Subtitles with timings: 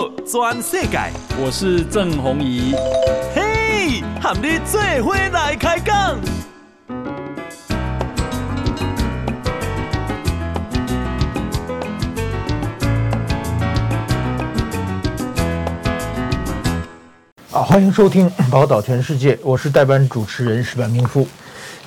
[0.00, 0.98] 好，全世界，
[1.38, 2.74] 我是郑弘仪。
[3.34, 5.94] 嘿，和你做伙来开讲。
[17.52, 21.28] 啊，欢迎收听《宝岛全世界》，我是代班主持人石板明夫。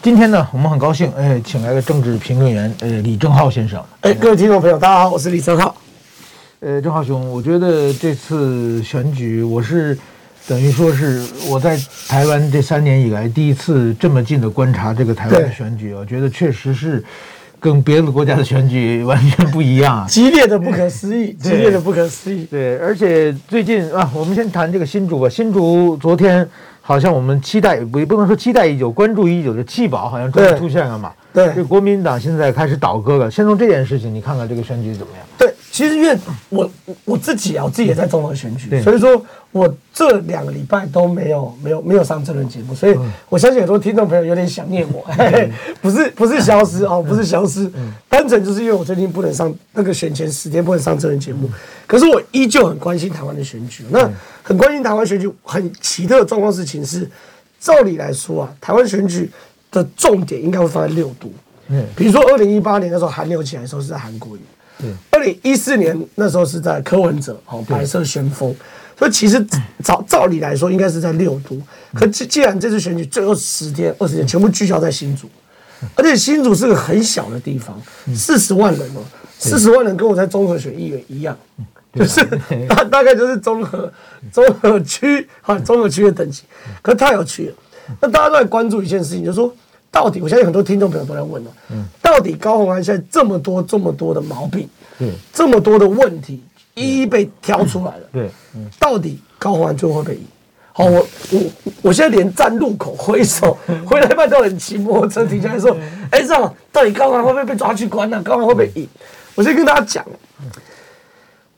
[0.04, 3.84] 今天呢，我们很高兴，哎，请来了政治评论员，呃，李正浩先生。
[4.02, 5.74] 哎，各位听众朋友，大家好，我是李正皓。
[6.66, 9.98] 呃，郑浩兄，我觉得这次选举，我是
[10.48, 11.78] 等于说是我在
[12.08, 17.04] 台湾这三年以来第一次这么近的观察这个台湾的选举，我觉得确实是。
[17.60, 22.44] 跟别的国家的选举完全不一样，激烈的不可思议，激烈的不可思议。
[22.52, 25.30] 对，而且最近啊，我们先谈这个新竹吧。
[25.30, 26.46] 新竹昨天
[26.82, 31.14] 好像我们期待不也不能说期待已久，关注已久的弃保好像终于出现了嘛。
[31.33, 33.31] 对，这国民党现在开始倒戈了。
[33.31, 35.25] 先从这件事情，你看看这个选举怎么样？
[35.38, 36.16] 对，其实因为
[36.50, 36.69] 我
[37.05, 39.25] 我自己啊，我自己也在综合选举，所以说。
[39.53, 42.97] 我这两个礼拜都没有没有没有上这轮节目，所以
[43.30, 45.05] 我相信很多听众朋友有点想念我，
[45.80, 47.71] 不是不是消失哦，不是消失，
[48.09, 51.47] 单纯就是因为我最近不能上那个选前十天不能上这轮节目，
[51.86, 53.86] 可是我依旧很关心台湾的选举。
[53.91, 54.09] 那
[54.41, 57.08] 很关心台湾选举，很奇特的状况事情是，
[57.59, 59.30] 照理来说啊，台湾选举
[59.73, 61.29] 的重点应该会放在六都，
[61.67, 64.39] 嗯，比如说二零一八年那时候韩流起来的时候是在韩国瑜，
[64.80, 68.55] 对，二零一四年那时候是在柯文哲，哦，白色旋风。
[68.95, 69.43] 所以其实
[69.83, 71.59] 照照理来说，应该是在六都。
[71.95, 75.27] 可既既然这次选举最后十天、二十天全部聚焦在新竹，
[75.95, 77.81] 而且新竹是个很小的地方，
[78.15, 79.02] 四十万人哦，
[79.39, 81.35] 四十万人跟我在综合选议员一样，
[81.95, 82.23] 就是
[82.69, 83.91] 大 大概就是综合
[84.31, 86.43] 综合区啊，综合区的等级。
[86.83, 87.55] 可太有趣了，
[88.00, 89.53] 那大家都在关注一件事情，就是说
[89.92, 94.67] 到底，我相信很多听众朋友都在问了，嗯到底高虹安现在这么多这么多的毛病，
[95.34, 96.44] 这么多的问题。
[96.76, 100.26] 一一被挑出来了，对，嗯，到底高虹安最后会被赢？
[100.72, 101.42] 好，我我
[101.83, 103.55] 我现在连站路口挥手
[103.86, 105.77] 回来半道人骑摩托车停下来说，
[106.10, 108.20] 哎，这样到底高虹安会不会被抓去关呢？
[108.23, 108.89] 高虹安会不会赢？
[109.36, 110.04] 我先跟大家讲，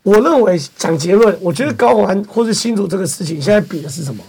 [0.04, 4.22] 我认为讲结论，我觉得高虹安或是新竹这个事情，现在比的是什么？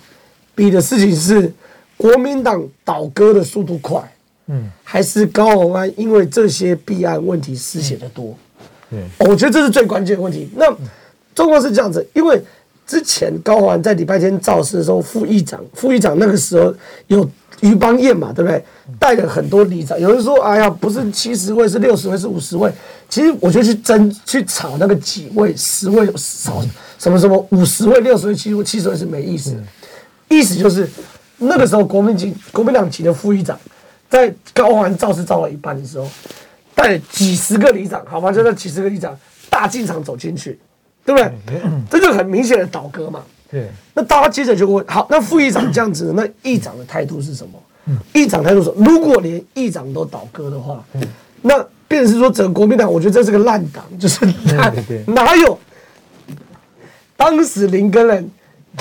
[0.55, 1.53] 比的事情是
[1.97, 4.01] 国民党倒戈的速度快，
[4.47, 8.37] 嗯，还是高鸿安因为这些弊案问题失血的多？
[8.91, 10.49] 嗯，我觉得这是最关键的问题。
[10.55, 10.67] 那
[11.35, 12.41] 状况是这样子，因为
[12.87, 16.73] 之前高鸿安在礼拜天造势的时候，副议长、副议长那个时候
[17.09, 17.29] 有
[17.61, 18.62] 于邦彦嘛，对不对？
[18.99, 22.71] 带了很多里长，有人说：“哎呀，不是七十位，是六十位，是五十位。”
[23.09, 26.62] 其实我觉得去争、去吵那个几位、十位少
[26.99, 29.59] 什么什么五十位、六十位、七十位、七十位是没意思的。
[30.29, 30.89] 意思就是
[31.39, 33.59] 那个时候国民党国民党籍的副议长
[34.09, 36.09] 在高虹安造势造了一半的时候。
[36.77, 38.31] 带几十个里长，好吧？
[38.31, 40.59] 就那几十个里长大进场走进去，
[41.07, 41.33] 对不对？
[41.89, 43.23] 这就很明显的倒戈嘛。
[43.51, 43.71] 对。
[43.95, 47.59] 那大家接着就问：好，那副议长这样子，那议长的态度是什么？
[48.13, 50.85] 议长态度是：如果连议长都倒戈的话，
[51.41, 54.71] 那便是说整个国民党，我觉得这是个烂党，就是哪
[55.07, 55.59] 哪有？
[57.17, 58.31] 当时林根人、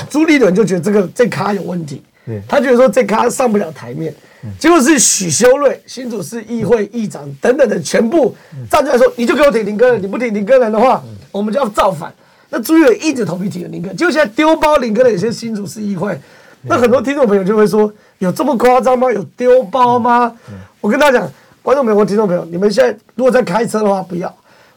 [0.09, 2.03] 朱立伦就觉得这个这咖有问题，
[2.47, 4.13] 他觉得说这咖上不了台面。
[4.59, 8.35] 结果是许修睿，新主事议会议长等等的全部
[8.69, 12.13] 站出来说：“你就给我挺林耕仁，你不挺林耕仁的话，我们就要造反。”
[12.49, 16.15] 那朱立伦硬着头皮挺了林耕仁，结果现在丢包林耕仁，有些新主事议会，
[16.61, 19.11] 那很多听众朋友就会说：“有这么夸张吗？
[19.11, 20.31] 有丢包吗？”
[20.79, 21.31] 我跟大家讲，
[21.63, 24.29] 观众朋友或听众朋友，你们现在如果在开车的话，不要；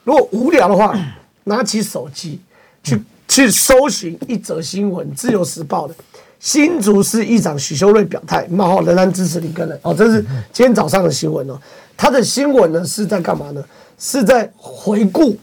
[0.02, 0.98] 如果无聊的话，
[1.44, 2.40] 拿起手机
[2.82, 5.94] 去去搜寻一则新闻，《自由时报》的。
[6.40, 9.78] 新竹市议长许修睿表态，冒号仍然支持林根仁。
[9.82, 10.22] 哦，这是
[10.52, 11.58] 今天早上的新闻哦。
[11.96, 13.64] 他的新闻呢是在干嘛呢？
[13.98, 15.36] 是在回顾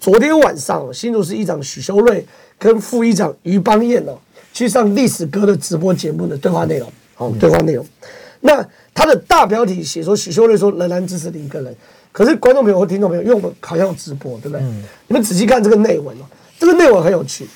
[0.00, 2.26] 昨天晚上新竹市议长许修睿
[2.58, 4.18] 跟副议长于邦彦哦
[4.52, 6.92] 去上历史哥的直播节目的对话内容。
[7.14, 7.86] 好，对话内容。
[8.40, 11.72] 那他的大标题写说许修睿说仍然支持林根人，
[12.10, 14.60] 可是观众朋友和听众朋友，因为我们好像有直播，对不对？
[15.06, 16.24] 你们仔细看这个内文哦，
[16.58, 17.46] 这个内文很有趣。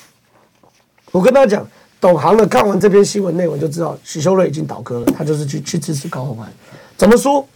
[1.10, 1.68] 我跟大家讲。
[2.04, 6.52] 懂行的看完这篇新闻内文就知道，许修睿已经倒戈了，他就是去去支持高鸿安。
[6.98, 7.48] 怎么说？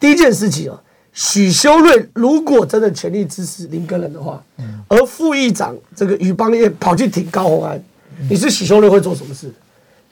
[0.00, 0.76] 第一件事情啊，
[1.12, 4.42] 许修睿如果真的全力支持林根仁的话，
[4.88, 7.80] 而副议长这个于邦彦跑去挺高鸿安，
[8.28, 9.48] 你是许修睿会做什么事？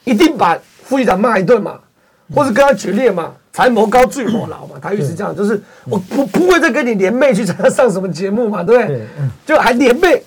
[0.05, 1.81] 一定把副议长骂一顿嘛，
[2.32, 4.76] 或者跟他决裂嘛，才谋高坠火牢嘛。
[4.81, 9.06] 他一直这样，就是我不不会再跟你联袂去参加上什么节目嘛，对不对？
[9.44, 10.23] 就还联袂，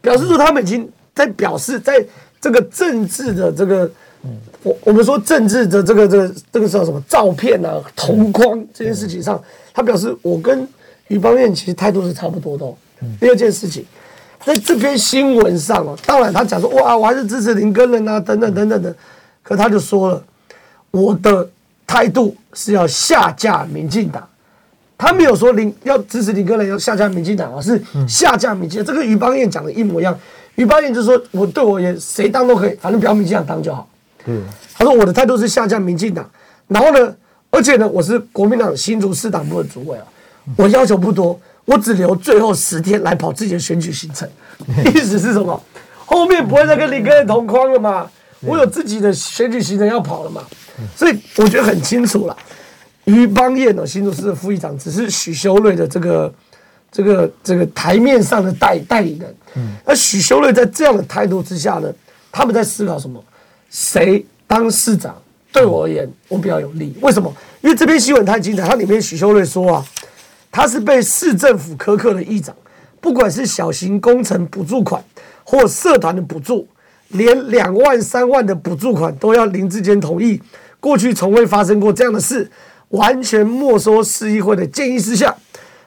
[0.00, 2.06] 表示说他们已经在表示在。
[2.44, 3.90] 这个政治的这个，
[4.62, 9.42] 我我们说政治的这个这个这个叫什么照片啊，同框这件事情上，
[9.72, 10.68] 他表示我跟
[11.08, 12.66] 于邦彦其实态度是差不多的。
[13.18, 13.82] 第二件事情，
[14.44, 18.94] 在这篇新闻上哦，当然他讲说哇，我还是支持林根人啊，等等等等的，
[19.42, 20.22] 可他就说了，
[20.90, 21.48] 我的
[21.86, 24.28] 态度是要下架民进党，
[24.98, 28.86] 他没有说林要支持林根人要下架民进党啊，是下架民进党。
[28.86, 30.14] 这个于邦彦讲的一模一样，
[30.56, 33.88] 于邦彦就说我对我也谁当都可以，反正不要民进党当就好。
[34.26, 34.42] 嗯，
[34.74, 36.28] 他说我的态度是下架民进党，
[36.68, 37.14] 然后呢，
[37.50, 40.04] 而且呢，我是国民党新竹市党部的主委啊，
[40.56, 41.38] 我要求不多。
[41.66, 44.28] 我只留最后十天来跑自己的选举行程，
[44.94, 45.58] 意思是什么？
[46.04, 48.06] 后面不会再跟林根同框了嘛？
[48.40, 50.42] 我有自己的选举行程要跑了嘛？
[50.94, 52.36] 所以我觉得很清楚了。
[53.04, 56.30] 于邦彦呢，新竹市的副议长，只是许修睿的这个、
[56.94, 59.34] 这个、这个台面上的代代理人。
[59.56, 61.92] 嗯那许修睿在这样的态度之下呢，
[62.30, 63.22] 他们在思考什么？
[63.68, 65.20] 谁当市长
[65.52, 66.96] 对我而言，我比较有利？
[67.00, 67.34] 为什么？
[67.60, 69.84] 因为这篇新闻太精彩，它里面许修睿说啊。
[70.52, 72.54] 他是被市政府苛刻的议长，
[73.00, 75.02] 不管是小型工程补助款
[75.42, 76.68] 或社团的补助，
[77.08, 80.40] 连两万三万的补助款都要林志坚同意。
[80.78, 82.48] 过去从未发生过这样的事，
[82.90, 85.34] 完全没收市议会的建议事项，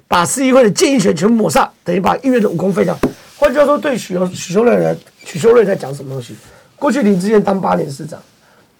[0.07, 2.97] 把市议会的建议权全部抹煞，等于把议员的武功废掉。
[3.37, 6.35] 换句话说，对许许修睿人，许修睿在讲什么东西？
[6.77, 8.19] 过去林志坚当八年市长，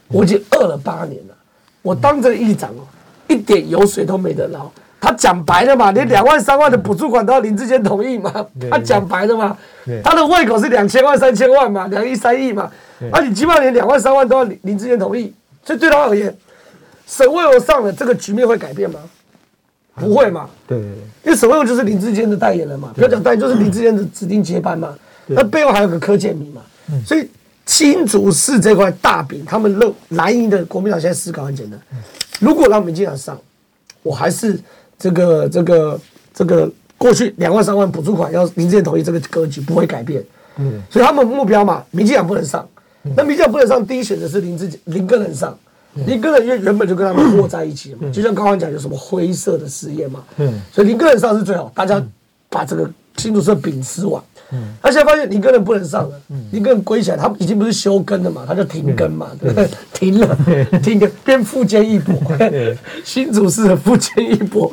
[0.07, 1.35] 我已经饿了八年了，
[1.81, 2.88] 我当这个议长哦，
[3.27, 4.71] 一点油水都没得捞。
[5.00, 8.45] 他讲白了嘛，连两万三万的补助款都要林志坚同意嘛？
[8.71, 9.56] 他讲白了嘛？
[10.03, 12.71] 他的胃口是两千万三千万嘛，两亿三亿嘛？
[13.12, 15.31] 而你起码连两万三万都要林林志坚同意，
[15.63, 16.35] 所以对他而言，
[17.06, 19.00] 沈慧虹上了这个局面会改变吗？
[19.97, 20.49] 不会嘛？
[20.65, 20.77] 对，
[21.23, 24.95] 因为沈慧虹就是林志坚的代言人嘛，不要讲代言，就是林志坚的指定接班嘛。
[25.25, 26.61] 那背后还有个柯建铭嘛，
[27.05, 27.27] 所以
[27.65, 31.77] 新竹市这块大饼，他们认蓝营的国民党现在思考很简单：
[32.39, 33.38] 如果让民进党上，
[34.03, 34.57] 我还是。
[34.99, 36.01] 这个这个
[36.33, 36.67] 这个
[36.97, 40.23] 过去两万三万补助款要林志坚同意，这个格局不会改变。
[40.55, 42.67] 嗯，所以他们目标嘛，民进党不能上。
[43.15, 45.55] 那民进党不能上，第一选择是林志坚林耕仁上。
[46.05, 50.21] 林耕仁因为原本就跟他们握在一起嘛，就像刚刚讲有什么灰色的事业嘛。
[50.38, 52.01] 嗯，所以林耕仁上是最好，大家
[52.49, 54.21] 把这个新竹市的饼吃完。
[54.51, 56.21] 嗯，他现在发现林耕仁不能上了，
[56.51, 59.69] 林耕仁归起来，他已经不是休耕了嘛，他就停耕嘛，对不对？
[59.94, 60.38] 停了，
[60.81, 62.15] 停耕变富坚义博，
[63.03, 64.71] 新竹市的富坚义博，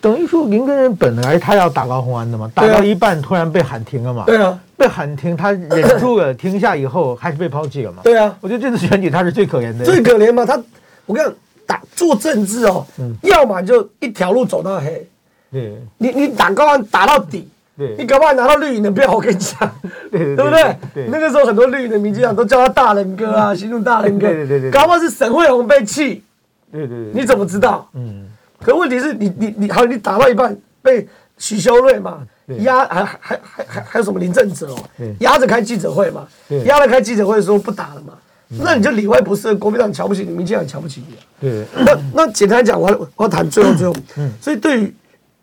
[0.00, 10.60] 等于说林根人本来他要打高虹安的嘛，打到一半突然被喊停了嘛，对啊，被喊停，他忍住了，停下以后还是被抛弃了嘛，对啊，我觉得这次选举他是最可怜的，最可怜嘛，他
[11.06, 11.36] 我跟你讲，
[11.66, 12.86] 打做政治哦，
[13.22, 15.06] 要么就一条路走到黑，
[15.50, 17.48] 对，你你打高虹安打到底。
[17.76, 19.58] 对你搞不好拿到绿营的票，我跟你讲，
[20.08, 21.08] 对不对？
[21.08, 24.28] 那个时候很多绿营的民进党都叫他大人哥啊，新竹大人哥。
[24.28, 26.22] 对对对对，搞不好是沈慧宏被气。
[26.70, 27.88] 对对对，你怎么知道？
[27.94, 28.28] 嗯。
[28.60, 31.04] 可问题是你你你好，你打到一半被
[31.36, 32.20] 许修睿嘛
[32.58, 34.78] 压，还还还还还有什么林正哲哦，
[35.20, 36.26] 压着开记者会嘛，
[36.64, 38.14] 压着开记者会说不打了嘛，
[38.48, 41.16] 那你就里外不是国民党瞧不起你，民进党瞧不起你。
[41.40, 41.64] 对。
[41.84, 43.94] 那那简单讲，我要我要谈最后最后，
[44.40, 44.94] 所以对于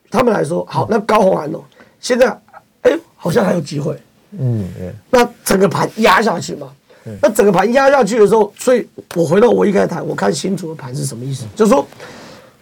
[0.09, 1.59] 他们来说，好，那高虹安哦。
[2.00, 2.27] 现在，
[2.81, 3.98] 哎，好像还有机会。
[4.39, 4.68] 嗯，
[5.09, 6.69] 那整个盘压下去嘛？
[7.21, 11.45] 那整个盘压下去的时候，所以我回到我一开始谈，我看新竹的盘是什么意思？
[11.56, 11.86] 就是说，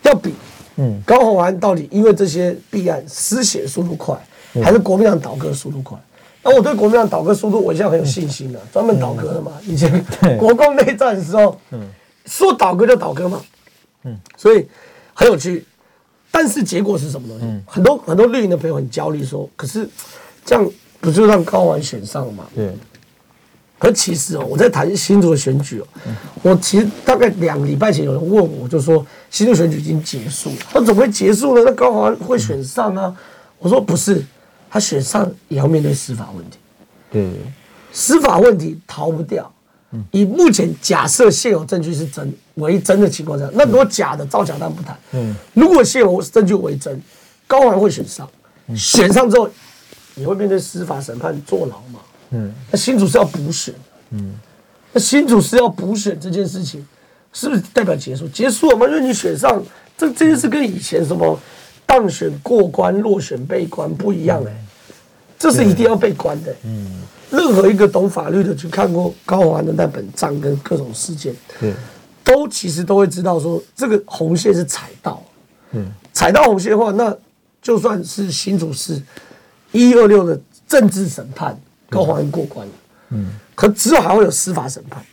[0.03, 0.33] 要比，
[0.77, 4.15] 嗯，高虹安到底因为这些弊案失血速度快，
[4.63, 5.97] 还是国民党倒戈速度快？
[6.41, 9.51] 那我对国民党倒戈速度，我现在很有信心的，专门倒戈的嘛。
[9.63, 10.03] 以前
[10.39, 11.81] 国共内战的时候，嗯，
[12.25, 13.41] 说倒戈就倒戈嘛。
[14.05, 14.65] 嗯，所以
[15.13, 15.65] 很有趣。
[16.31, 17.45] 但是结果是什么东西？
[17.45, 19.89] 嗯、很多很多绿营的朋友很焦虑，说：“可是
[20.45, 20.65] 这样
[21.01, 22.71] 不就让高虹安选上了吗？”对。
[23.77, 31.63] 可其实哦，我在谈新竹的选举哦，嗯、我其实大概两个礼拜前有人问我，就说新竹选举已经结束了，那怎么会结束呢？
[31.65, 33.15] 那高虹安会选上啊？
[33.57, 34.23] 我说不是，
[34.69, 36.57] 他选上也要面对司法问题。
[37.11, 37.29] 对。
[37.91, 39.51] 司法问题逃不掉。
[40.11, 44.95] 以目前假设现有证据是真为真的情况下，那如果假的造假当然不谈。
[45.13, 47.01] 嗯，如果现有证据为真，
[47.47, 48.29] 高虹安会选上，
[48.75, 49.49] 选上之后
[50.13, 52.01] 你会面对司法审判坐牢嘛？
[52.29, 53.73] 嗯，那新主是要补选，
[54.11, 54.35] 嗯，
[54.93, 56.87] 那新主是要补选这件事情，
[57.33, 58.27] 是不是代表结束？
[58.27, 58.85] 结束了吗？
[58.85, 59.59] 因为你选上，
[59.97, 61.39] 这这件事跟以前什么
[61.89, 64.39] 当选过关、落选被关不一样。
[64.45, 64.63] 哎、欸，
[65.39, 66.57] 这是一定要被关的、欸。
[66.65, 67.01] 嗯。
[67.31, 71.71] 任何一个懂法律的去看过高虹安的那本账跟各种事件，对，
[72.23, 75.23] 都其实都会知道说这个红线是踩到，
[75.73, 77.15] 嗯，踩到红线的话，那
[77.61, 78.99] 就算是新竹市
[79.71, 81.55] 一二六的政治审判，
[81.87, 82.73] 高虹安过关了，
[83.09, 85.08] 嗯，可之后还会有司法审判，嗯，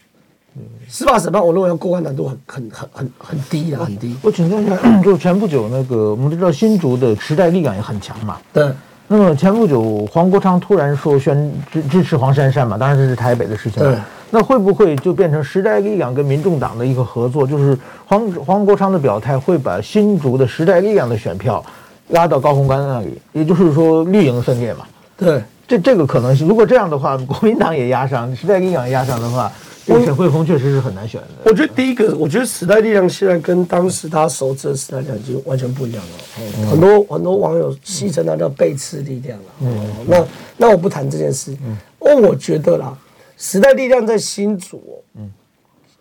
[0.89, 4.17] 司法审判我认为要过关难度很很很很很低很低。
[4.23, 8.71] 我请教一下， 就前不久那个我们知道新竹的时代力量也很强嘛，对。
[9.09, 13.83] 那么前不久黄国昌突然说宣支支持黄珊珊嘛，当然这是台北的事情。
[13.83, 13.97] 对。
[14.31, 17.47] 那会不会就变成时代力量跟民众党的一个合作？
[17.47, 21.65] 就是黄黄国昌的表态会把新竹的时代力量的选票
[22.09, 24.85] 拉到高虹安那里，也就是说绿营分裂嘛？
[25.17, 25.43] 对。
[25.69, 29.51] 这这个可能性，如果这样的话，国民党也压上，时代力量也压上的话。
[29.87, 31.28] 沈慧虹确实是很难选的。
[31.45, 36.11] 我觉得第一个，我觉得时代力量现在跟当时他熟知的时代力量已经完全不一样了。
[36.40, 39.45] 嗯、很多很多网友戏称他叫背刺力量了。
[39.61, 40.26] 嗯，那
[40.57, 41.57] 那我不谈这件事。
[41.64, 41.76] 嗯，
[42.23, 42.97] 我觉得啦，
[43.37, 45.31] 时代力量在新竹，嗯，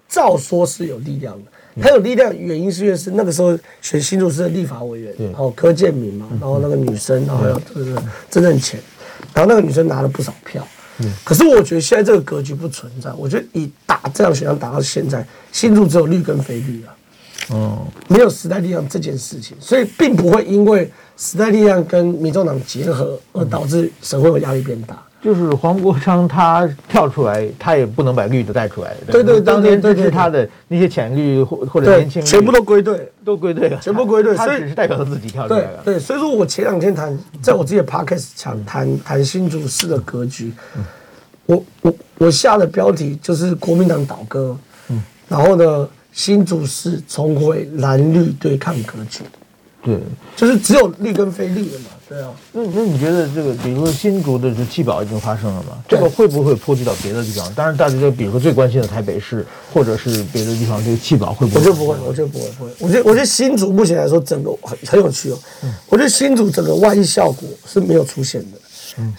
[0.10, 1.52] 照说是有力量的。
[1.82, 8.80] 他有力量原因是因为是那个时候选新竹市的立法委员，然后柯建铭嘛，然后那个女生，然后还有这个曾荫权，
[9.34, 10.66] 然后那个女生拿了不少票。
[11.24, 13.12] 可是我觉得现在这个格局不存在。
[13.14, 16.96] 我觉得以打这样选项打到现在，新入只有绿跟非绿啊，
[17.50, 25.02] 哦，没有时代力量这件事情，所以并不会因为时代力量跟民众党结合而导致社会有压力变大。
[25.26, 28.96] 就是黄国昌他跳出来，他也不能把绿的带出来。
[29.08, 34.36] 对对，当年支持他的那些浅绿或或者年轻，全部都归队，都归队了，全部归队。
[34.36, 35.82] 他只是代表他自己跳出来了。
[35.84, 40.54] 对，所以说我前两天谈，在我自己的 podcast 讲谈谈新竹市的格局。
[41.48, 44.56] 我我我下的标题就是国民党倒戈，
[44.90, 49.24] 嗯，然后呢，新竹市重回蓝绿对抗格局，
[49.86, 50.00] 对，
[50.36, 52.32] 就是只有绿跟非绿的嘛，对啊。
[52.52, 55.78] 那那你觉得这个，比如说新竹的这弃保已经发生了嘛？
[55.88, 57.54] 这个会不会波及到别的地方？
[57.54, 61.62] 当然，大家就比如说最关心的台北市，或者是别的地方，这个弃保会不会？
[61.62, 62.72] 我觉得不会，我觉得不会，不会。
[62.80, 65.40] 我觉得我觉得新竹目前来说，整个很很有趣哦。
[65.64, 68.58] 嗯，我觉得新竹整个外溢效果是没有出现的。
[68.98, 69.14] 嗯。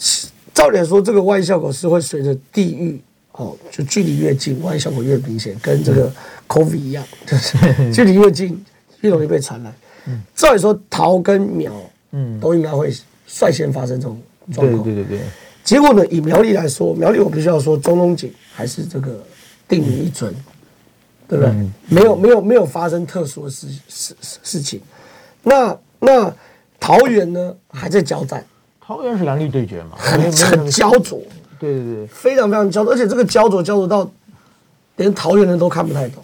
[0.52, 3.00] 照理说，这个外溢效果是会随着地域
[3.32, 6.10] 哦，就距离越近，外溢效果越明显，跟这个
[6.48, 7.56] COVID 一样，就是
[7.94, 8.64] 距离越近
[9.02, 9.72] 越容易被传染。
[10.06, 11.72] 嗯，照理说，桃跟苗，
[12.12, 12.92] 嗯，都应该会
[13.26, 14.20] 率先发生这种
[14.52, 14.82] 状况。
[14.82, 15.26] 对对对对。
[15.64, 19.18] 结果呢，以苗栗来说，苗栗我必须要说，中东锦还是这个
[19.66, 20.32] 定名一尊，
[21.26, 21.52] 对不对？
[21.88, 24.80] 没有没有没有发生特殊的事事事情。
[25.42, 26.32] 那那
[26.78, 28.44] 桃园呢，还在交战。
[28.80, 31.20] 桃园是蓝绿对决嘛，很很焦灼，
[31.58, 34.08] 对对对，非常非常焦灼，而且这个焦灼焦灼到
[34.94, 36.22] 连桃园人都看不太懂，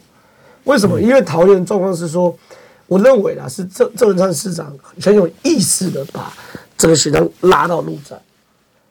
[0.62, 1.00] 为什么？
[1.00, 2.32] 嗯、因为桃园状况是说，
[2.92, 4.72] 我认为啦，是郑郑文灿市长
[5.02, 6.32] 很有意识的把
[6.76, 8.20] 这个学生拉到陆战，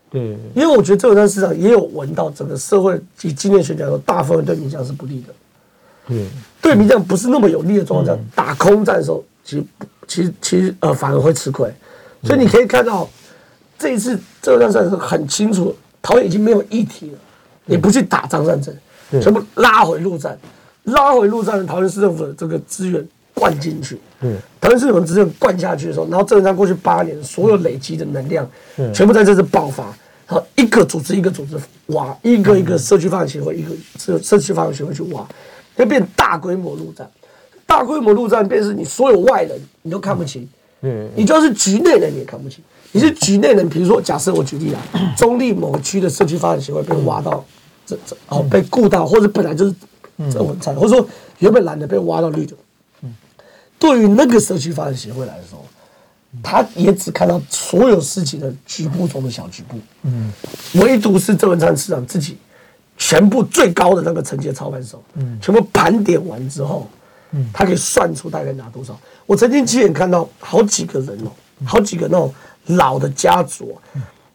[0.09, 0.21] 对，
[0.55, 5.33] 因为我觉得郑文灿市长也有闻到整个社会及今年选举来说，大部分对民将是不利的，
[6.07, 6.27] 对，
[6.61, 9.65] 对民将不是那么有利的状况下，打空战的时候，其实
[10.07, 11.71] 其实其实呃反而会吃亏，
[12.23, 13.07] 所以你可以看到。
[13.81, 17.17] 这一次这个战争是很清楚，桃园已经没有议题了，
[17.65, 18.71] 也不去打张善政，
[19.19, 20.37] 全部拉回陆战，
[20.83, 23.03] 拉回陆战的桃园市政府的这个资源
[23.41, 23.97] 灌进去，
[24.61, 28.47] 桃园市政府资源灌下去的时候，然后郑文灿过去八年所有累积的能量，
[28.93, 29.85] 全部在这次爆发，
[30.27, 31.57] 然后一个组织一个组织
[31.87, 35.27] 挖，一个一个社区发展协会一个社社区发展协会去挖，
[35.75, 37.09] 就变大规模陆战，
[37.65, 40.47] 大规模陆战便是你所有外人你都看不起，
[40.81, 42.61] 嗯，你就要是局内人你也看不起。
[42.91, 44.81] 你是局内人，比如说，假设我举例啊，
[45.17, 47.43] 中立某个区的社区发展协会被挖到
[47.85, 49.73] 这这哦，被雇到，或者本来就是
[50.29, 51.07] 这文灿，或者说
[51.39, 52.53] 原本蓝的被挖到绿的。
[53.81, 55.65] 对于那个社区发展协会来说，
[56.43, 59.79] 他也只看到所有事情的局部中的小局部。
[60.03, 60.31] 嗯，
[60.75, 62.37] 唯独是郑文灿市长自己
[62.97, 66.87] 全部最高的那个层级的操盘手，嗯，全部盘点完之后，
[67.31, 68.95] 嗯，他可以算出大概拿多少。
[69.25, 71.31] 我曾经亲眼看到好几个人哦，
[71.65, 72.31] 好几个那种。
[72.67, 73.75] 老的家族，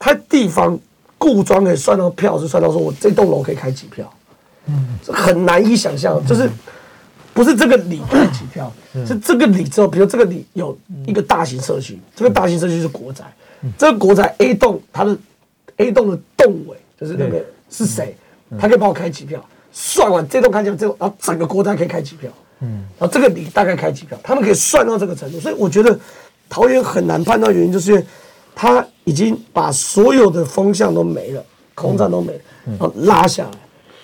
[0.01, 0.77] 他地方
[1.17, 4.13] 固庄可以算到票，是算到说我这栋楼可以开几票，
[4.67, 6.51] 嗯，很难以想象，就是
[7.37, 8.73] 不是这个里开几票，
[9.07, 10.77] 是这个里之后，比如这个里有
[11.07, 13.25] 一个大型社区，这个大型社区是国宅，
[13.79, 15.17] 这个国宅 A 栋它的
[15.77, 18.17] A 栋的栋尾就是那个是谁，
[18.59, 25.97] 他可以帮我开几票，算完这栋开几票，之后然后整个国宅可以开几票，嗯，然后这个里大概开几票，他们可以算到这个程度，所以我觉得。
[26.49, 28.07] 桃园很难判断原因，就是因为
[28.55, 33.51] 他已经把所有的风向都没了，空战都没了，然后拉下来。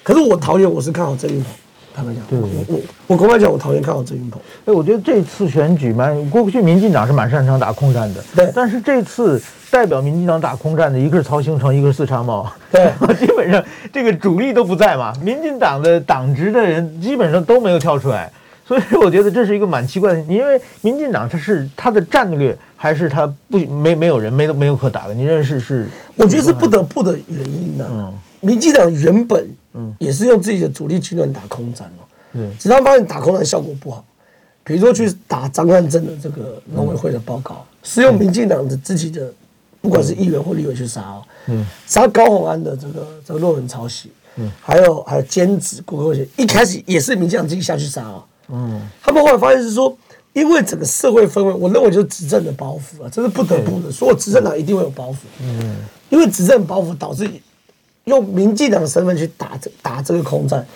[0.03, 1.53] 可是我桃园我是看好郑运鹏，
[1.95, 4.41] 他们讲，我我我公开讲，我讨厌看好郑运鹏。
[4.65, 8.51] 哎，我觉得这次选举蛮过去，民进党是蛮擅长打空战的，对。
[8.55, 18.31] 但是这次代表民进党打空战的，一个是曹兴诚，一个是四叉猫，对， 基本上这个主力都不在嘛，民进党的党职的人基本上都没有跳出来。
[18.65, 25.13] 所以我觉得这是一个蛮奇怪的，因为民进党它是它的战略，还是它不没没有人没没有可打的？
[25.13, 25.87] 你认为是是？
[26.17, 27.91] 我觉得是不得不的原因呢、啊。
[27.93, 29.95] 嗯，民进党原本嗯。
[29.99, 32.03] 也是用自己的主力军团打空战哦，
[32.33, 34.05] 对，直到发现打空战效果不好，
[34.65, 39.33] 比如说去打张汉正的这个农委会的报告，是用民进党的自己的
[39.81, 49.97] 不管是议员或立委去杀哦，嗯，杀高鸿安的这个这个论文抄袭，嗯，还有还有兼职顾客学，一开始也是民进党自己下去杀哦，嗯，他们后来发现是说，
[50.33, 55.77] 因为整个社会氛围，我认为就是执政的包袱啊，这是不得不的，所有执政党一定会有包袱，嗯，
[56.11, 57.29] 因为执政包袱导致
[58.05, 60.67] 用民进党的身份去打这打这个空战，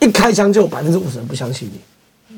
[0.00, 1.80] 一开枪就有百分之五十人不相信你。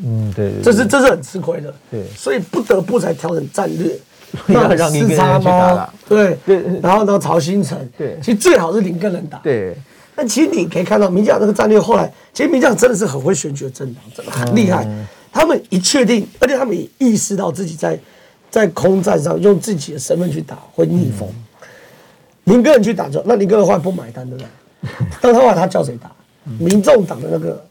[0.05, 3.99] 嗯，对，这是这是很吃亏的，对，所以不得不才调整战略，
[4.49, 6.37] 要让林耕仁去打了，对。
[6.45, 9.75] 对，然后呢，曹兴诚，对，其实最好是林耕仁打，对，
[10.15, 14.87] 但其实你可以看到，民进党这个战略后来，其实民进党真的是很会选举的政党，真的很厉害。
[15.33, 17.99] 他们一确定，而且他们也意识到自己在
[18.51, 21.29] 在空战上用自己的身份去打会逆风，
[22.47, 24.49] 林耕仁去打之后，那林耕仁后来不买单，对不对？
[25.23, 26.11] 但后来他叫谁打？
[26.59, 27.65] 民众党的那个。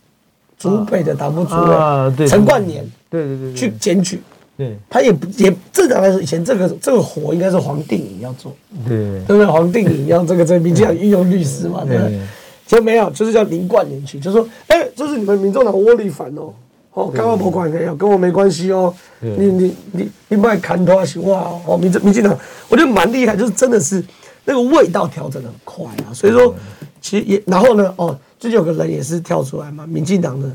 [0.57, 4.21] 竹北的党部主任陈冠年，对对对，去检举，
[4.57, 8.55] 对，他也也正常来说，以前这个这个活应该是黄定颖要做，
[8.87, 9.45] 对，对不对？
[9.45, 12.21] 黄定颖要这个这民进党御用律师嘛，对不对？
[12.65, 16.53] 就没有，就是叫林冠年去，就说，哎，这是你们民众党窝里反哦，
[16.93, 22.35] 哦，刚刚不管没有，跟我没关系哦，你你你你卖砍头行话哦，民民进党，
[22.69, 24.01] 我觉得蛮厉害，就是真的是
[24.45, 26.55] 那个味道调整的很快啊，所以说，
[27.01, 28.17] 其实也然后呢，哦。
[28.37, 30.47] 最近有个人也是跳出来嘛，民进党的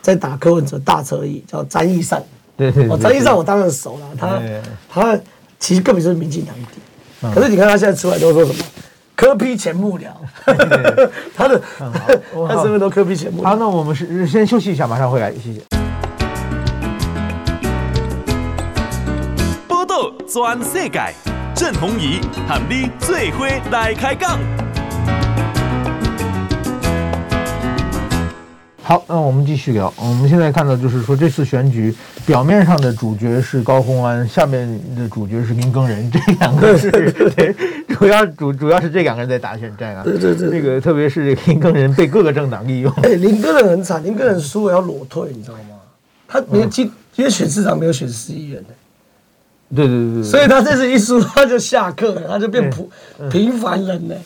[0.00, 2.20] 在打柯文哲大车役，叫詹义善。
[2.56, 4.40] 对对对，詹义善我当然熟了，他
[4.88, 5.20] 他
[5.60, 6.80] 其实根本就是民进党底。
[7.32, 8.64] 可是你看他现在出来都说什么？
[9.14, 10.08] 柯批前幕僚，
[11.36, 11.62] 他的
[12.48, 13.46] 他身份都柯批前幕僚。
[13.46, 15.60] 好，那我们是先休息一下，马上回来，谢谢。
[19.68, 21.14] 报道全世界，
[21.56, 24.38] 郑鸿仪和你最伙来开讲。
[28.82, 29.90] 好，那我们继续聊。
[29.98, 31.96] 我们现在看到，就是说这次选举
[32.26, 37.56] 表面上的主角是高虹安，下面的主角是林更仁，这两个是对，
[37.88, 40.02] 主要主主要是这两个人在打选战啊。
[40.04, 42.92] 对对对，这个特别是林更仁被各个政党利用。
[43.02, 45.60] 哎，林更仁很惨，林更仁输了要裸退，你知道吗？
[46.28, 48.74] 他没有今今天选市长没有选市议员的。
[49.74, 50.22] 对对对对。
[50.22, 52.90] 所以他这次一输他就下课了，他就变普
[53.30, 54.16] 平凡人了，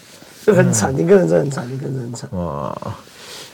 [0.44, 0.92] 就很惨。
[0.98, 2.28] 一个人真的很惨，林耕仁很惨。
[2.32, 2.76] 哇。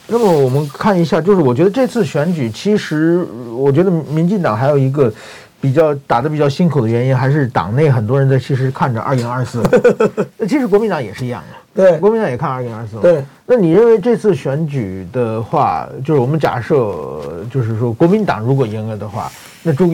[0.09, 5.11] 那么我们看一下，就是我觉得这次选举，其实我觉得民进党还有一个
[5.59, 9.61] 比较打得比较辛苦的原因，还是党内很多人在其实看着二零二四。
[10.47, 12.97] 其实国民党也是一样的，对，国民党也看二零二四。
[13.01, 19.29] 对，那你认为这次选举的话，就是我们假设，就是说国民党如果赢了的话，
[19.67, 19.87] 那朱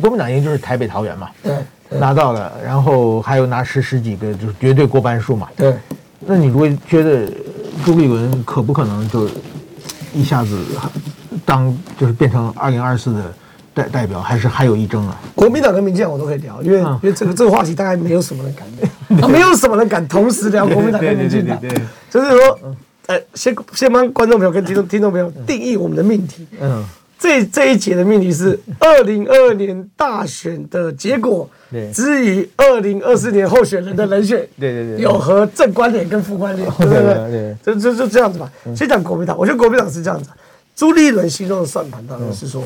[0.00, 1.54] 国民党赢就是台北桃园嘛，对，
[1.98, 5.74] 拿到了，然后还有拿十十几个，就是绝对过半数嘛，对。
[6.26, 7.30] 那你如果觉得？
[7.84, 9.28] 朱立伦可不可能就
[10.14, 10.56] 一下子
[11.44, 13.34] 当就是变成二零二四的
[13.74, 15.20] 代代表，还是还有一争啊？
[15.34, 18.66] 国民党跟民进党我都可以聊，因为因为这个这个话题大概没有什么人敢
[19.18, 21.60] 聊，没有什么人敢同时聊国民党跟民进党。
[22.08, 22.58] 就是说，
[23.06, 26.46] 呃，先先帮观众朋友跟听众听众朋友定义我们的命题。
[26.60, 26.82] 嗯。
[27.24, 31.48] 这这一节的命题是二零二二年大选的结果，
[31.90, 38.52] 之于二零二四年候选人的人选，对对对，有何正关联跟负关联，对对对，就就就这样子吧。
[38.76, 40.28] 先讲国民党，我觉得国民党是这样子，
[40.76, 42.62] 朱立伦心中的算盘当然是说，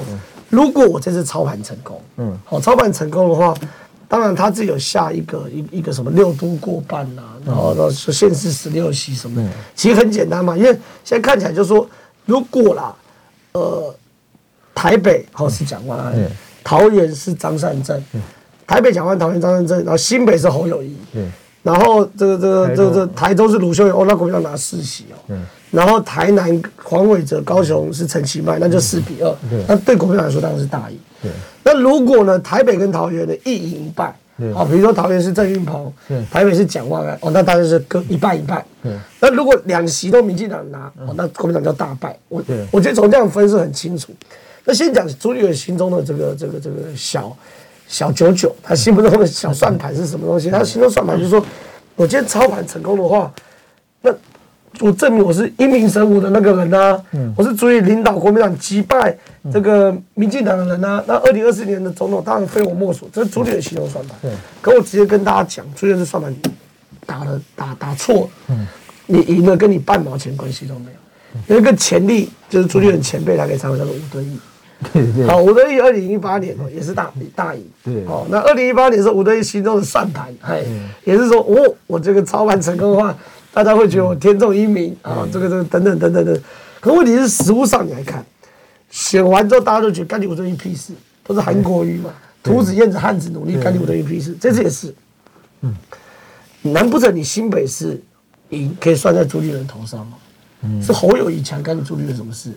[0.50, 3.54] 如果我这次操盘成功，嗯，好，操盘成功的话，
[4.08, 10.70] 当然他自己有下一个一一个什么六都过半呐，然后说县市十六席什么，其实很简单嘛，因为
[11.04, 11.88] 现在看起来就是说，
[12.26, 12.92] 如果啦，
[13.52, 13.94] 呃。
[14.78, 16.14] 台北好是蒋万安，
[16.62, 18.00] 桃园是张善政，
[18.64, 20.96] 台北蒋万安，桃园张善政，然后新北是侯友宜，
[21.64, 25.36] 然后这个这个这个这台中是卢秀燕，哦，那国民党拿四席哦，
[25.72, 29.34] 然后台南黄伟哲，高雄是陈其迈，那就四比二，
[29.66, 30.96] 那对国民党来说当然是大赢。
[31.64, 34.16] 那如果呢，台北跟桃园的一赢一败，
[34.54, 35.92] 好，比如说桃园是郑运鹏，
[36.30, 38.64] 台北是蒋万安，哦，那当然是各一半一半。
[39.18, 42.16] 那如果两席都民进党拿，哦，那国民党叫大败。
[42.28, 44.12] 我我觉得从这样分是很清楚。
[44.68, 47.34] 那先讲朱立伦心中的这个这个这个小
[47.88, 50.50] 小九九，他心目中的小算盘是什么东西？
[50.50, 51.42] 他心中算盘就是说，
[51.96, 53.32] 我今天操盘成功的话，
[54.02, 54.14] 那
[54.80, 57.02] 我证明我是英明神武的那个人啊，
[57.34, 59.16] 我是足以领导国民党击败
[59.50, 61.02] 这个民进党的人啊。
[61.06, 64.18] 那二零二四年的总统当然非我莫属，这是朱立伦心中算盘。
[64.60, 66.36] 可我直接跟大家讲，朱立伦的算盘
[67.06, 68.68] 打了打打错了，
[69.06, 71.54] 你赢了跟你半毛钱关系都没有。
[71.54, 74.38] 有一个潜力就是朱立伦前辈他可以参考，叫做吴敦义。
[74.92, 77.64] 对对，好，吴敦义二零一八年哦，也是大大赢。
[77.82, 80.62] 对，哦，那二零一八年是吴德义心中的算盘，哎，
[81.04, 83.16] 也是说，哦，我这个操盘成功的话，
[83.52, 86.40] 大家会觉得我天纵英明啊，这个这个等等等等等。
[86.80, 88.24] 可问题是实物上你来看，
[88.88, 90.92] 选完之后大家都觉得干你吴敦义屁事，
[91.26, 92.10] 都是韩国瑜嘛，
[92.40, 94.94] 图子燕子汉子努力干你吴敦义屁事，这次也是，
[95.62, 95.74] 嗯，
[96.62, 98.00] 难不成你新北市
[98.50, 100.12] 赢可以算在朱立伦头上吗？
[100.62, 102.50] 嗯，是侯友宜强，干你朱立伦什么事？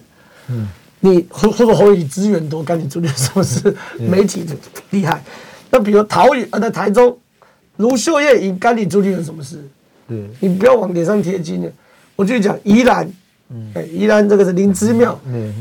[0.49, 0.67] 嗯，
[1.01, 3.75] 你或或者侯友宜资源多，干你朱立伦什么事？
[3.99, 4.55] 媒体就
[4.91, 5.21] 厉害。
[5.69, 7.17] 那比如桃园啊，在台中，
[7.77, 9.63] 卢秀燕赢，干你朱立伦什么事？
[10.07, 11.71] 对，你不要往脸上贴金的。
[12.15, 13.11] 我就讲宜兰，
[13.49, 15.19] 嗯，宜兰这个是林姿妙，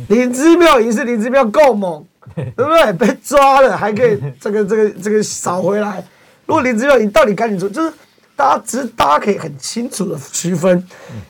[0.08, 2.92] 林芝庙赢是林芝庙够猛， 对不对？
[2.92, 6.04] 被抓了还可以这个这个这个扫回来。
[6.44, 7.92] 如果林芝庙你，到底干你朱，就是
[8.36, 10.84] 大家只是大家可以很清楚的区分，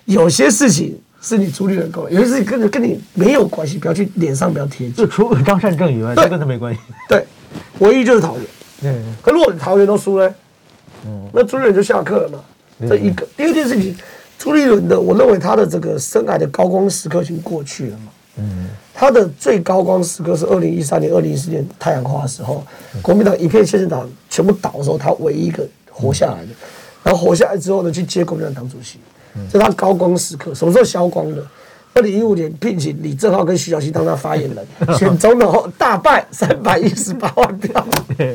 [0.06, 4.94] 有些事情是你朱立伦够，有些事情跟跟你没有关系，不要去脸上不要贴金。
[4.94, 6.80] 就除了张善政以外，都跟他没关系。
[7.08, 7.24] 对，
[7.78, 8.46] 唯一就是桃园。
[8.82, 10.34] 嗯，可如果你桃园都输了，
[11.06, 12.38] 嗯，那朱立伦就下课了嘛。
[12.88, 13.96] 这一个，第二件事情。
[14.38, 18.04] 朱立伦的，我认为他的这个生涯的高光时刻已经过去了嘛。
[18.38, 22.64] 嗯，他的最高光时刻是二零一三年、二零一四年太阳花的时候，
[23.02, 26.48] 国民党一片县政党全部倒的时候，他唯一一个活下来的。
[27.02, 28.98] 然后活下来之后呢，去接国民党党主席，
[29.50, 30.54] 这是他高光时刻。
[30.54, 31.44] 什么时候消光的？
[31.92, 34.66] 二零一五年聘请李正浩跟徐小新当他发言人，
[34.96, 37.84] 选总统后大败三百一十八万票。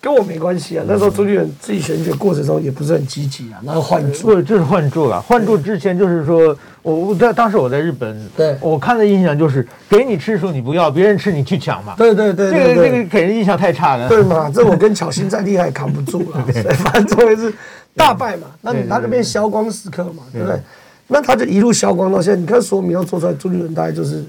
[0.00, 5.20] 跟我没关系啊，那时候朱立伦自己选举过程中也不是很积极啊，然后换柱，不就是换柱了？
[5.22, 11.94] 换柱之前就是说，我我在当时我在日本，对，我看的印象就是给你吃的时候你不要，别人吃你去抢嘛。
[11.96, 14.08] 对对对，这个这个给人印象太差了。
[14.08, 16.44] 对嘛，这我跟巧心再厉害也扛不住了。
[16.52, 17.54] 对，反正作为是
[17.94, 20.60] 大败嘛，那你他那边消光时刻嘛，对不对？
[21.08, 24.24] 那他就一路消光到现在，你看说明要做出来，朱立伦大概就是。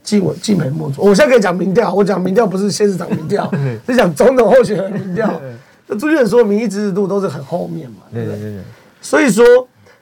[0.00, 1.04] 近我尽美莫做。
[1.04, 3.50] 我现在可以讲民调，我讲民调不是县市长民调，
[3.86, 5.38] 是讲总统候选人民调。
[5.86, 8.58] 那朱立伦说民意支持度都是很后面嘛，对不对？
[9.02, 9.44] 所以说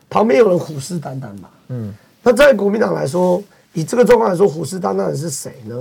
[0.09, 1.49] 旁边有人虎视眈眈嘛。
[1.71, 1.93] 嗯。
[2.23, 3.43] 那在国民党来说，
[3.73, 5.75] 以这个状况来说，虎视眈眈的是谁呢？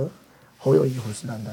[0.58, 1.50] 侯友谊虎视眈眈。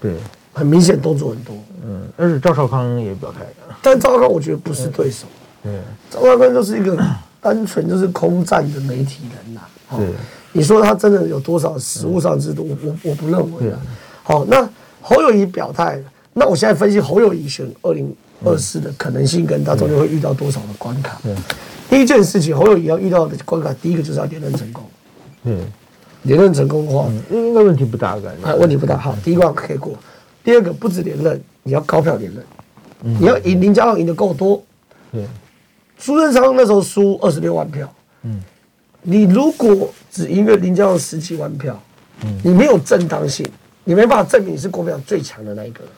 [0.00, 0.14] 对，
[0.52, 1.54] 很明显动作很多。
[1.84, 2.02] 嗯。
[2.16, 3.76] 但是赵少康也表态了。
[3.82, 5.26] 但赵少康我觉得不是对手。
[5.62, 5.72] 对。
[6.10, 6.98] 赵少康就是一个
[7.40, 9.60] 单纯就是空战的媒体人呐。
[9.96, 10.06] 对。
[10.52, 12.68] 你说他真的有多少实物上制度？
[12.68, 13.78] 我我我不认为啊。
[14.22, 14.68] 好，那
[15.00, 15.98] 侯友谊表态，
[16.34, 21.18] 那我现在分析侯友谊选二零二四的可能性，跟他中间会遇到多少的关卡？
[21.24, 21.34] 嗯
[21.90, 24.82] 第一件事情，侯友谊要遇到的关卡，第一个就是要连任成功。
[25.44, 25.58] 嗯，
[26.22, 28.54] 连任成功的话，应该问题不大，感觉。
[28.54, 28.96] 问题不大。
[28.96, 29.92] 好，第一关可以过。
[30.44, 32.44] 第二个，不止连任，你要高票连任，
[33.20, 34.62] 你要赢林佳龙赢得够多。
[35.12, 35.24] 对，
[35.98, 37.92] 苏贞昌那时候输二十六万票。
[38.22, 38.42] 嗯。
[39.04, 41.80] 你如果只赢了林佳龙十七万票，
[42.24, 43.44] 嗯你没有正当性，
[43.82, 45.92] 你没办法证明你是国民党最强的那一个人。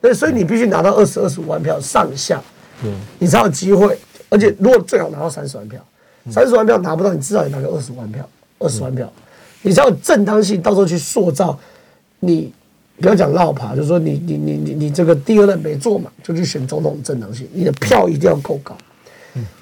[0.00, 2.42] 对，所以你必须拿到二十二十五万票上下，
[2.84, 3.96] 嗯你才有机会。
[4.28, 5.80] 而且如果最好拿到三十万票，
[6.30, 9.12] 三十万票拿不到，你至少也拿个二十万票，二十万票，
[9.62, 11.58] 你才有正当性，到时候去塑造
[12.20, 12.52] 你。
[13.00, 18.76] 不要讲绕跑，就是说你你你你你这个第二任没做嘛，就去选总统正当性，你的票一定要够高。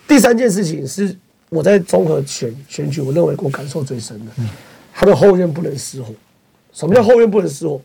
[0.09, 1.17] 第三件事情是。
[1.49, 4.33] 我在综合选选举，我认为我感受最深的，
[4.93, 6.13] 他的后院不能失火。
[6.73, 7.81] 什么叫后院不能失火？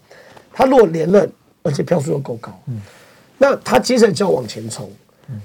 [0.52, 2.52] 他如果连任，而且票数又够高，
[3.38, 4.90] 那他接着就要往前冲。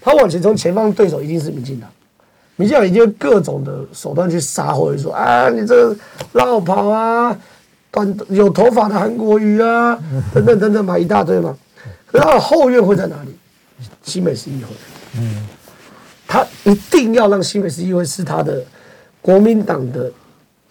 [0.01, 1.91] 他往前冲，前方对手一定是民进党。
[2.57, 5.97] 民进党已经各种的手段去杀，或者说啊，你这个
[6.33, 7.39] 落跑啊，
[7.91, 9.99] 短有头发的韩国瑜啊，
[10.35, 11.57] 等等等等嘛，一大堆嘛。
[12.07, 13.35] 可是他的后院会在哪里？
[14.03, 14.75] 新北市议会。
[15.19, 15.47] 嗯。
[16.29, 18.61] 他一定要让新北市议会是他的
[19.23, 20.11] 国民党的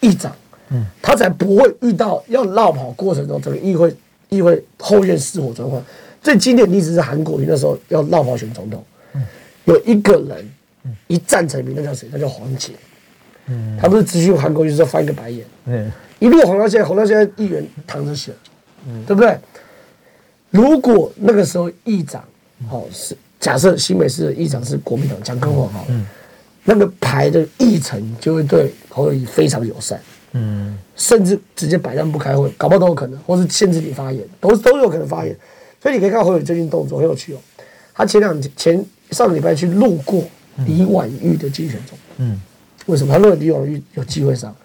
[0.01, 0.35] 议长，
[0.69, 3.95] 嗯，他才不会遇到要绕跑过程中整个议会
[4.27, 5.81] 议会后院失火状况。
[6.21, 8.83] 最经典的例子是韩国瑜那时候要绕跑选总统，
[9.63, 10.51] 有一个人
[11.07, 12.09] 一战成名，那叫谁？
[12.11, 12.73] 那叫黄捷，
[13.45, 18.31] 嗯，他不是只许韩国瑜说翻一个白眼，嗯，一路红到现在，红到现在议员躺着血，
[18.87, 19.37] 嗯，对不对？
[20.49, 22.23] 如果那个时候议长，
[22.69, 23.15] 好是。
[23.37, 26.03] 假设新北市的议长是国民党蒋经国好，嗯，
[26.63, 30.01] 那个牌的议程就会对侯友宜非常友善，
[30.31, 35.37] 嗯，甚至直接摆烂不开会，搞不好都有可能，或是限制你发言，都都有可能发言。
[35.79, 37.37] 所以你可以看侯友宜最近动作很有趣哦，
[37.93, 40.23] 他前两前上个礼拜去路过
[40.65, 42.41] 李婉玉的竞选中，嗯，
[42.87, 43.13] 为什么？
[43.13, 44.55] 他认为李婉玉有机会上，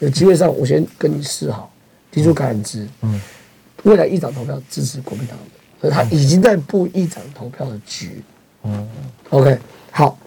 [0.00, 1.72] 有机会上，我先跟你示好，
[2.10, 3.20] 提出感知，嗯，
[3.82, 5.36] 未来议长投票支持国民党。
[5.90, 8.22] 他已经在布议长投票的局，
[8.62, 8.88] 嗯
[9.28, 9.58] ，OK，
[9.90, 10.18] 好，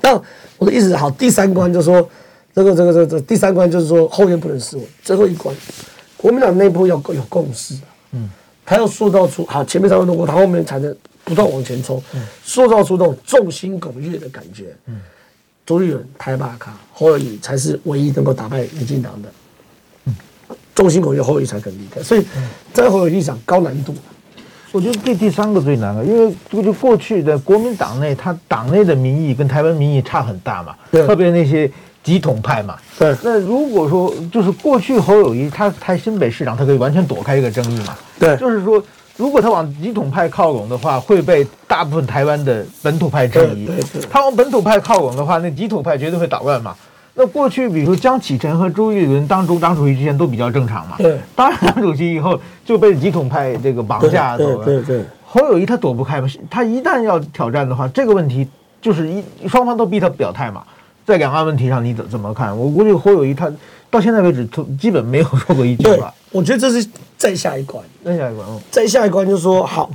[0.00, 0.18] 那
[0.56, 2.08] 我的意思是，好，第三关就是说，
[2.54, 5.54] 这个这个这个这第三关就是说后院不能失火，最后一关，
[6.16, 7.74] 国民党内部要有共识，
[8.12, 8.30] 嗯，
[8.64, 12.02] 他要塑造出好前面三关通过，他后面才能不断往前冲，
[12.42, 15.02] 塑造出那种众星拱月的感觉，嗯，
[15.68, 19.28] 朱立伦、台巴卡、侯友谊才是唯一能够打败民进党的，
[20.06, 20.16] 嗯，
[20.74, 22.24] 众星拱月，侯友谊才肯离开，所以
[22.72, 23.94] 在侯友谊上高难度。
[24.72, 31.70] 我觉得这第三个最难了，因为就就过去的国民党内，他党内的民意跟台湾民意差很大嘛，对特别那些
[32.02, 32.78] 极统派嘛。
[32.98, 33.14] 对。
[33.22, 37.94] 那如果说就是过去侯友谊他台新北市长，他可以完全躲开这个争议嘛？
[38.18, 38.34] 对。
[38.38, 38.82] 就是说，
[39.18, 43.68] 如果他往极统派靠拢的话，会被大部分台湾的本土派质疑。
[44.08, 46.72] 他往本土派靠拢的话，那极统派绝对会捣乱嘛。
[47.14, 50.94] 那过去，比如说江启臣和朱立伦当中党主席之前都比较正常嘛。
[50.98, 51.18] 对。
[51.34, 54.64] 当然，党主席以后就被极统派这个绑架走了。
[54.64, 55.04] 对对，对对。
[55.26, 58.46] 侯友谊他躲不开嘛，他一旦要挑战的话，这个问题
[58.80, 60.62] 就是一双方都逼他表态嘛。
[61.04, 62.56] 在两岸问题上，你怎怎么看？
[62.56, 63.50] 我估计侯友谊他
[63.90, 66.12] 到现在为止，都基本没有说过一句话。
[66.30, 67.82] 我觉得这是再下一关。
[68.04, 68.60] 再下一关哦。
[68.70, 69.90] 再下一关就是说，好，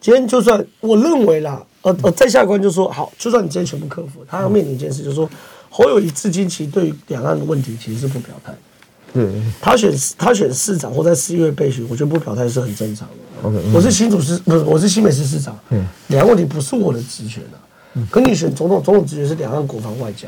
[0.00, 5.28] 今天就算我认为啦，呃呃，再下一关就是说，好，就算你今天全部克服，他要面临一件事，就是说。
[5.70, 8.54] 侯友谊至今其实对于两岸的问题其实是不表态。
[9.12, 9.30] 对，
[9.60, 13.46] 他选他选市长或在四月备选，我觉得不表态是很正常的。
[13.46, 15.54] OK，我是新竹市，不是我是新北市市长。
[15.68, 17.60] 嗯，两岸问题不是我的职权啊。
[17.92, 20.26] 嗯，可你选总统，总统职权是两岸国防外交。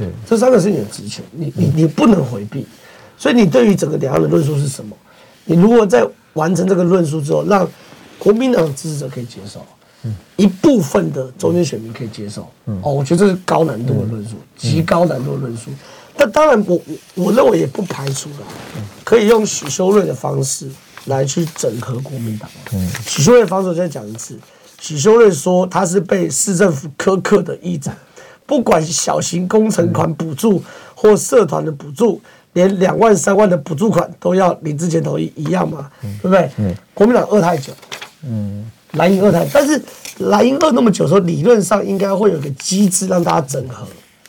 [0.00, 2.66] 对，这三个是你的职权，你你你不能回避。
[3.16, 4.96] 所以你对于整个两岸的论述是什么？
[5.44, 7.68] 你如果在完成这个论述之后，让
[8.18, 9.60] 国民党的支持者可以接受。
[10.02, 12.48] 嗯一部分的中间选民可以接受，
[12.82, 15.70] 哦，我觉得这是高难度的论述，极高难度的论述。
[16.16, 16.80] 但当然，我
[17.14, 18.36] 我我认为也不排除了，
[19.04, 20.66] 可以用许修睿的方式
[21.04, 22.48] 来去整合国民党。
[23.06, 24.38] 许修睿的方式我再讲一次，
[24.80, 27.94] 许修睿说他是被市政府苛刻的议长，
[28.50, 30.60] 不管小型工程款补助
[30.92, 32.20] 或社团的补助，
[32.54, 35.88] 连两万三万的补助款都要林智坚同意一样嘛，
[36.20, 36.50] 对不对？
[36.92, 37.72] 国民党饿太久，
[38.24, 38.68] 嗯。
[38.94, 39.80] 蓝营二太，但是
[40.18, 43.86] 蓝营二那么久的时候，理论上应该会有个机制让大家整合，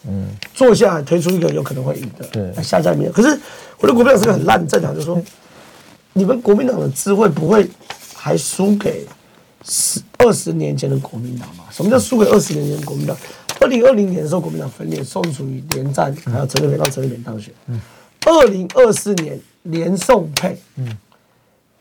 [0.07, 3.11] 嗯，坐下来推出一个有可能会赢的，对，来下架民。
[3.11, 3.29] 可是
[3.79, 5.19] 我觉得国民党是个很烂政党，就是说
[6.13, 7.67] 你们国民党的智慧不会
[8.13, 9.03] 还输给
[9.65, 11.63] 十二十年前的国民党吗？
[11.71, 13.17] 什么叫输给二十年前的国民党？
[13.61, 17.53] 二零二零年的时候，国民党分裂，宋楚瑜连战，还有陈水扁让陈水扁当选。
[17.67, 17.79] 嗯，
[18.25, 20.97] 二零二四年连宋配，嗯，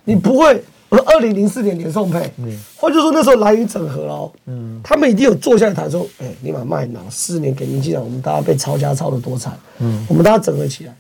[0.05, 0.62] 你不会。
[0.90, 10.95] 我说二零零四年连宋配，嗯或者说那时候蓝营整合了，嗯，他们一定有坐下来谈说，哎，你把麦囊四年给民进党，我们大家被抄家抄的多惨，嗯，我们大家整合起来，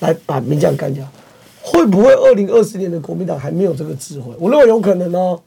[0.00, 1.06] 来把民进党干掉，
[1.60, 4.32] 会不会二零二四年的国民党还没有这个智慧？
[4.38, 5.38] 我认为有可能哦。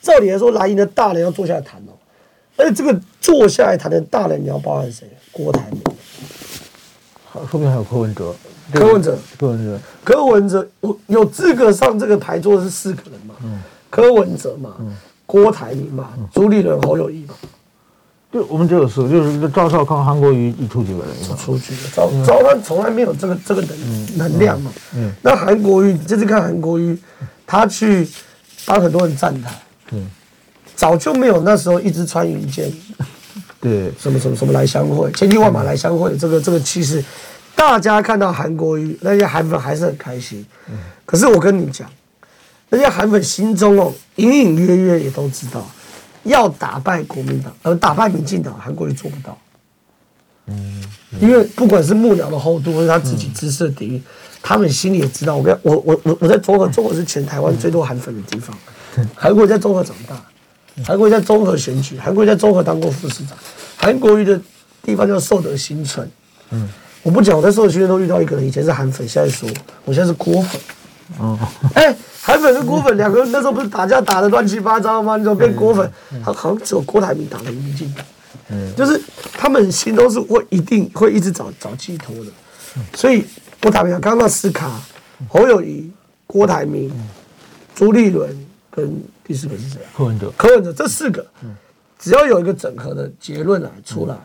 [0.00, 1.94] 照理来说，蓝营的大人要坐下来谈哦，
[2.56, 5.06] 而且这个坐下来谈的大人，你要包含谁？
[5.30, 5.80] 郭台铭，
[7.24, 8.34] 好，后面还有柯文哲。
[8.72, 13.34] 柯文哲，柯文哲，柯文哲，我有资格上这个牌桌的是四个人嘛？
[13.42, 13.60] 嗯，
[13.90, 14.94] 柯文哲嘛，嗯，
[15.26, 17.34] 郭台铭嘛，朱立伦、侯友谊嘛。
[18.30, 21.36] 对，我们只有四个，就是赵少康、韩国瑜一出几个人？
[21.36, 21.80] 出局了。
[21.94, 24.72] 赵赵他从来没有这个这个能能量嘛。
[24.94, 25.12] 嗯。
[25.20, 26.98] 那韩国瑜，这次看韩国瑜，
[27.46, 28.08] 他去
[28.64, 29.50] 帮很多人站台。
[29.90, 30.10] 嗯。
[30.74, 32.72] 早就没有那时候一直穿云箭。
[33.60, 33.92] 对。
[33.98, 37.02] 什么什么什么来相会，千军万马来相会，这个这个气势。
[37.54, 40.44] 大家看到韩国瑜那些韩粉还是很开心，
[41.04, 41.88] 可是我跟你讲，
[42.70, 45.64] 那些韩粉心中哦，隐隐约约也都知道，
[46.24, 49.38] 要打败国民党，而打败民进党，韩国瑜做不到。
[50.46, 50.82] 嗯，
[51.20, 54.02] 因为不管是幕僚的厚度，或是他自己知识的底蕴，
[54.42, 55.36] 他们心里也知道。
[55.36, 58.56] 我跟我我我我在中和，中和是全台湾最多韩粉的地方。
[59.14, 60.20] 韩国瑜在中和长大，
[60.84, 63.36] 韩国瑜在综合选举，韩国瑜在综合当过副市长，
[63.76, 64.40] 韩国瑜的
[64.82, 66.08] 地方叫寿德新村。
[66.50, 66.68] 嗯。
[67.02, 69.48] 我不讲，我在寿德新村都遇到一个人，以前是韩粉，现在说
[69.84, 70.60] 我现在是郭粉。
[71.18, 71.36] 哦，
[71.74, 75.16] 哎，韩粉跟郭粉两个人那时候不是打架打的乱七八糟吗？
[75.16, 75.90] 你怎么变郭粉？
[76.24, 78.06] 他好像只有郭台铭打得赢民进党。
[78.50, 79.00] 嗯，就是
[79.32, 82.30] 他们心都是会一定会一直找找寄托的。
[82.94, 83.24] 所以
[83.62, 84.80] 我打比方刚刚那斯卡、
[85.28, 85.90] 侯友谊、
[86.26, 86.90] 郭台铭、
[87.74, 89.78] 朱立伦跟第四个是谁？
[89.94, 90.32] 柯文哲。
[90.36, 91.24] 柯文哲这四个，
[91.98, 94.16] 只要有一个整合的结论来出来。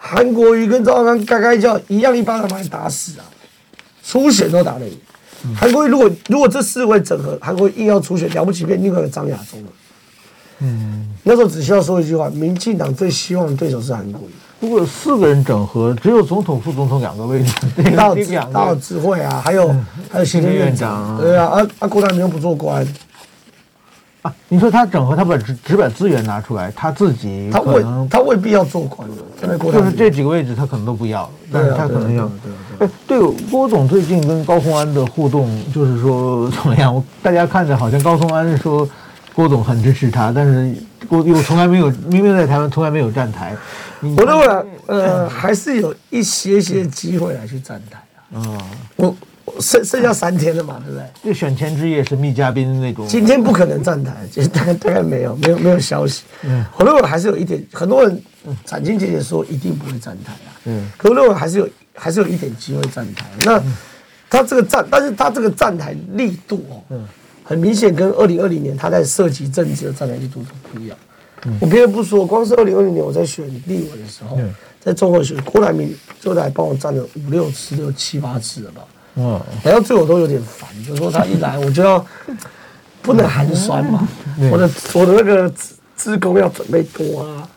[0.00, 3.26] 韩国瑜跟赵少康该该叫一样，一巴掌把你打死啊！
[4.04, 4.96] 初选都打得赢。
[5.56, 9.68] 韩国瑜如果如果这四位整合，韩国瑜硬要初选，了不起变另外一个张亚中了。
[10.60, 14.32] 嗯，那时候只需要说一句话：民进党最希望的对手是韩国瑜。
[14.60, 17.52] 如果有四个人整合，只有总统、副总统两个位置，
[17.96, 19.42] 大有大有智慧啊！
[19.44, 19.74] 还有
[20.08, 22.86] 还有行政院长，对啊，啊啊，郭台铭又不做官。
[24.22, 32.30] 啊，你说他整合，他把只只把资源拿出来，他自己他未他未必要做官的，就是这几个位置他可能都不要，但是他可能要。
[32.80, 33.18] 哎对
[33.50, 37.02] 郭总最近跟高虹安的互动，就是说怎么样？
[37.22, 38.88] 大家看着好像高虹安说
[39.34, 40.74] 郭总很支持他，但是
[41.08, 43.56] 郭又从来没有，明明在台湾从来没有站台。
[44.00, 47.98] 我认为呃，还是有一些些机会来去站台
[48.36, 48.38] 啊。
[48.38, 48.58] 啊，
[48.96, 49.14] 我
[49.60, 51.32] 剩剩下三天了嘛，对不对？
[51.32, 53.06] 就选前之夜，神秘嘉宾那种。
[53.06, 54.14] 今天不可能站台，
[54.52, 56.22] 大概大概没有，没有没有消息。
[56.42, 58.22] 嗯，我认为还是有一点，很多人
[58.64, 60.50] 斩钉截铁说一定不会站台啊。
[60.64, 63.26] 嗯，可我认为还是有，还是有一点机会站台。
[63.44, 63.62] 那
[64.30, 67.06] 他这个站，但是他这个站台力度哦，嗯，
[67.42, 70.96] 很明显跟二零二零年他在涉及政治的站台力度都不一样。
[71.46, 74.38] 嗯，我别的不说，光是二零二零年我在选立委的时候，
[74.80, 78.82] 在中国选郭台铭就来帮我站了五六次、六七八次了吧。
[79.18, 82.04] 嗯，然后最后都有点烦，就是说他一来我就要
[83.02, 84.06] 不能寒酸嘛，
[84.52, 85.52] 我的我的那个
[85.96, 87.48] 职工要准备多啊，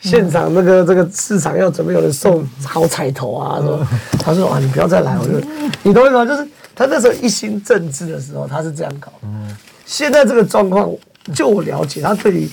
[0.00, 3.86] 现场那个这个市场要准备有人送好彩头啊，说
[4.18, 5.40] 他说啊你不要再来，我就
[5.84, 6.26] 你懂我意思吗？
[6.26, 10.90] 就是他那时候一心政治的时候他是这样搞，嗯，现在这个状况
[11.32, 12.50] 就我了解，他对于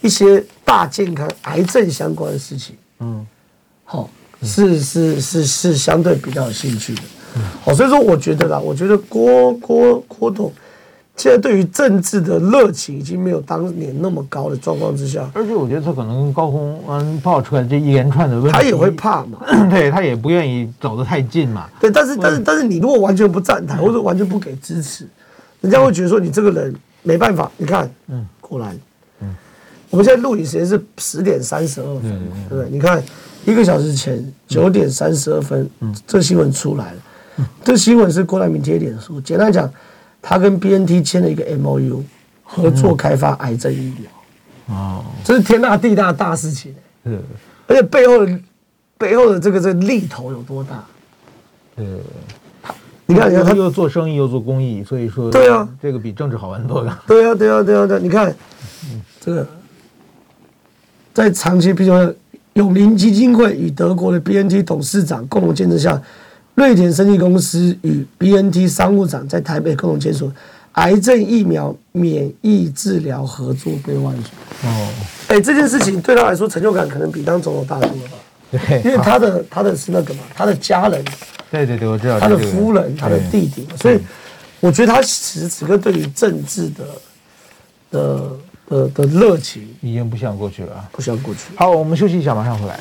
[0.00, 3.24] 一些大健康、癌症相关的事情，嗯，
[3.84, 4.10] 好
[4.42, 7.02] 是是是是相对比较有兴趣的。
[7.64, 10.52] 好，所以说我觉得啦，我觉得郭郭郭董
[11.14, 19.38] 现在对于政治的热情已经没有当年那么高的状况之下，而且我觉得他可能高虹安爆出来这一连串的问题，他也会怕嘛，
[19.70, 21.68] 对他也不愿意走得太近嘛。
[21.78, 25.06] 对，但是但是但是你如果完全不站台或者完全不给支持，
[25.60, 27.50] 人家会觉得说你这个人没办法。
[27.58, 28.74] 你看，嗯，果然，
[29.20, 29.34] 嗯，
[29.90, 32.10] 我们现在录影时间是十点三十二分，
[32.48, 32.70] 对不对？
[32.70, 33.02] 你看
[33.44, 36.98] 一个小时前九点三十二分，嗯，这新闻出来了。
[37.64, 39.70] 这新闻是郭台铭贴脸书，简单讲，
[40.20, 42.02] 他跟 BNT 签了一个 MOU，
[42.42, 44.76] 合作开发癌症疫苗。
[44.76, 46.74] 哦，这是天大地大的大事情。
[47.04, 47.20] 是，
[47.66, 48.38] 而且背后的
[48.98, 50.84] 背后的这个这个力头有多大？
[51.74, 51.86] 对，
[53.06, 57.02] 你看，你看他又做生意又做公益，所以说，对啊，这个比政治好玩多了。
[57.06, 58.34] 对啊，对啊，对啊，对，你看，
[59.20, 59.46] 这个
[61.14, 62.14] 在长期，比如说
[62.54, 66.00] 永林基金会与德国的 BNT 董事长共同见证下。
[66.54, 70.30] 瑞典生技公司与 BNT 商务长在台北共同签署
[70.72, 74.22] 癌症疫苗免疫治疗合作备忘录。
[74.64, 74.88] 哦，
[75.28, 78.18] 哎，这件事情对他来说成就感可能比当总统大多了吧？
[78.50, 81.02] 对，因为他的他的是那个嘛，他的家人，
[81.50, 83.98] 对对对，我知道，他的夫人，他的弟弟，所以
[84.60, 86.84] 我觉得他此时此刻对于政治的
[87.90, 88.30] 的
[88.68, 91.40] 的的热情已经不像过去了，不像过去。
[91.56, 92.78] 好，我们休息一下，马上回来。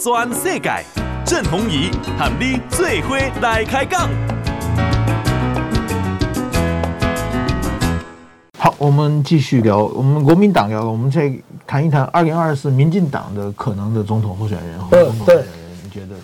[0.00, 0.84] 全世界，
[1.26, 4.08] 郑鸿仪和你最伙来开讲。
[8.56, 11.32] 好，我们继续聊，我们国民党聊，我们再
[11.66, 14.78] 谈一谈二零二四民进党的可能的总统候选人。
[14.88, 15.42] 对对，
[15.82, 16.14] 你觉得？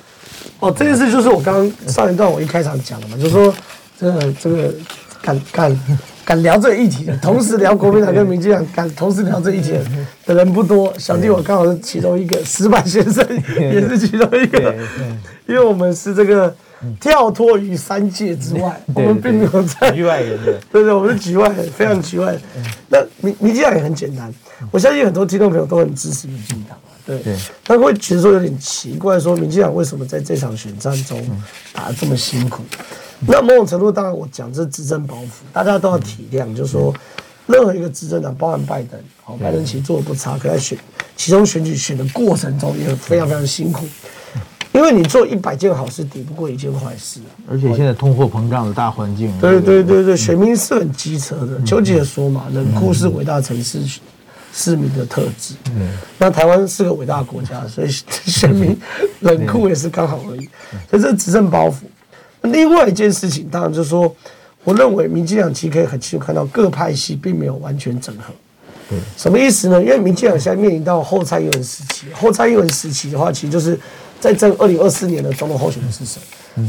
[0.60, 3.52] 哦，这件事就是我刚刚上一段我一开场讲的嘛，就是说
[3.98, 4.72] 这个这个
[5.20, 5.80] 敢敢。
[6.24, 9.74] 敢聊这个议题的，同时聊国民党跟民进党，敢同时聊这一题
[10.24, 10.92] 的人不多。
[10.98, 13.26] 小弟我刚好是其中一个，石板先生
[13.58, 14.74] 也是其中一个，
[15.46, 16.54] 因为我们是这个
[17.00, 20.38] 跳脱于三界之外，我们并没有在局外人，
[20.72, 22.40] 对对，我们是局外人，非常局外人。
[22.88, 24.32] 那民民进党也很简单，
[24.70, 27.20] 我相信很多听众朋友都很支持民进党，对，
[27.62, 31.20] 他会觉得说有点奇怪，说民进党为什么在这场选战中
[31.72, 32.62] 打得这么辛苦？
[33.26, 36.92] 那某种程度，当然我讲这是执政包袱，大家都要体谅，就是说，
[37.46, 40.78] 任何一个执政党，包含拜登，好，拜登其实做的不差，可在选
[41.16, 43.86] 其中选举选的过程中也非常非常辛苦，
[44.72, 51.62] 因为你做一百件好事抵不过一件坏事，而且现在通货膨胀的大环境，对对对对，选民是很机车的。
[51.64, 53.80] 丘吉尔说嘛，冷酷是伟大城市
[54.52, 55.54] 市民的特质。
[55.74, 57.88] 嗯，那台湾是个伟大国家，所以
[58.26, 58.78] 选民
[59.20, 60.48] 冷酷也是刚好而已。
[60.90, 61.74] 所以这执政包袱。
[62.44, 64.14] 另外一件事情，当然就是说，
[64.64, 68.32] 我认为民进党其实可以很清楚看到各派系并没有完全整合。
[68.88, 69.82] 对，什么意思呢？
[69.82, 73.78] 因为民进党现在面临到后蔡英文时期，后蔡英文时期的话，其实就是
[74.20, 76.20] 在争二零二四年的总统候选人是谁。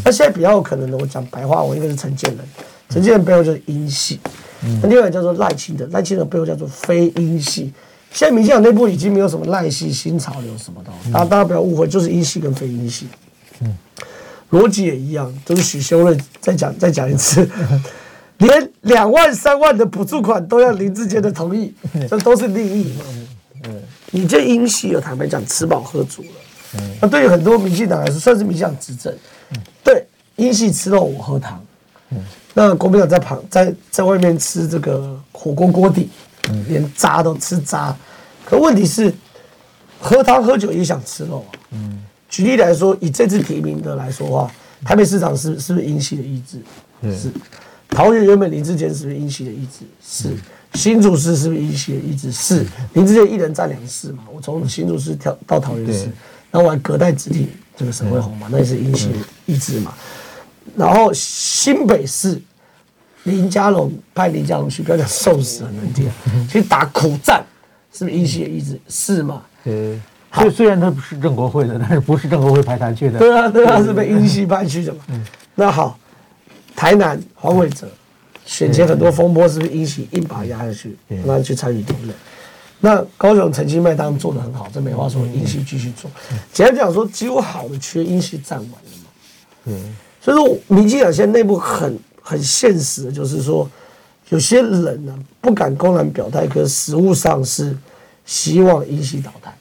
[0.03, 2.39] 那现在比较有可能的，我讲白话，我应该是陈建仁，
[2.89, 4.19] 陈建仁背后就是英系。
[4.81, 7.71] 那另外叫做赖清德，赖清德背后叫做非英系。
[8.11, 13.07] 现在民进党内部已经没有什么赖系新潮流什么的，大家大家不要误会，就是英系跟非英系。
[13.59, 13.77] 嗯。
[14.51, 17.47] 逻辑也一样，都是许修睿再讲 再讲一次，
[18.37, 21.73] 连两万三万的补助款都要林志坚的同意，
[22.09, 23.05] 这都是利益嘛。
[24.11, 29.13] 你这英系有坦白讲吃饱喝足了，那对于很多民进党来说，算是民进党执政。
[29.83, 31.61] 对，英系吃肉我喝汤，
[32.53, 36.09] 那国民党在旁在在外面吃这个火锅锅底，
[36.67, 37.93] 连渣都吃渣。
[38.45, 39.13] 可问题是，
[39.99, 41.51] 喝汤喝酒也想吃肉啊。
[42.35, 44.51] 举例来说，以这次提名的来说的话，
[44.83, 46.59] 台北市长是是不是英系的意志？
[47.17, 47.31] 是。
[47.87, 49.85] 桃园原本林志坚是不是英系的意志？
[50.05, 50.35] 是。
[50.73, 52.29] 新竹市是不是英系的意志？
[52.33, 52.65] 是。
[52.91, 54.25] 林志坚一人占两市嘛？
[54.33, 56.09] 我从新竹市跳到桃园市，
[56.51, 59.11] 然后我还隔代子弟这个沈惠虹嘛，那也是英系
[59.45, 59.93] 意志嘛。
[60.75, 62.37] 然后新北市
[63.23, 66.11] 林佳龙派林佳龙去，不要讲瘦死很难听，
[66.49, 67.45] 去打苦战，
[67.93, 68.77] 是不是英系的意志？
[68.89, 69.41] 是嘛？
[69.63, 69.97] 对。
[70.35, 73.17] 所以虽然他不是正国会的，但是不是正国会派他去的？
[73.19, 74.99] 对啊，对啊，是被英系派去的嘛。
[75.55, 75.97] 那好，
[76.75, 77.87] 台南黄伟哲
[78.45, 82.13] 选前很多风波，是不是英系硬把他压下去，让他去参与同类？
[82.81, 86.11] 那高雄陈其迈当然做的很好，这没话说，英系继续做。
[86.51, 89.09] 简单讲说，几乎好的缺英系占完了嘛。
[89.65, 93.67] 嗯，所以说民进党现在内部很很现实的，就是说
[94.29, 97.75] 有些人呢不敢公然表态，可实物上是
[98.25, 99.51] 希望英系倒台。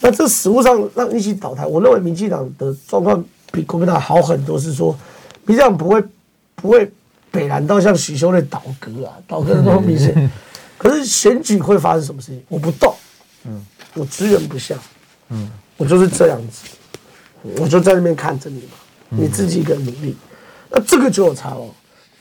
[0.00, 4.96] 那这实物上让一起倒台，我认为民进党的状况比国民党好很多，是说
[5.44, 6.02] 民进党不会
[6.54, 6.90] 不会
[7.30, 10.30] 北蓝到像许修的倒戈啊，倒戈那么明显。
[10.76, 12.42] 可是选举会发生什么事情？
[12.48, 12.94] 我不动，
[13.44, 14.76] 嗯，我支援不下，
[15.28, 16.68] 嗯，我就是这样子，
[17.58, 18.76] 我就在那边看着你嘛，
[19.08, 20.16] 你自己一个努力，
[20.70, 21.68] 那这个就有差哦，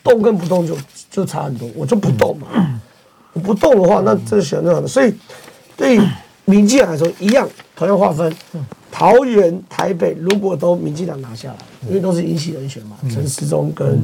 [0.03, 0.75] 动跟不动就
[1.11, 2.81] 就差很多，我就不动嘛，
[3.33, 5.13] 我不动的话，那这个选就好了，所以
[5.75, 5.99] 对。
[6.49, 8.33] 民进党来说一样，同样划分，
[8.89, 11.57] 桃园、台北如果都民进党拿下来，
[11.89, 13.99] 因为都是英系人选嘛，陈时中跟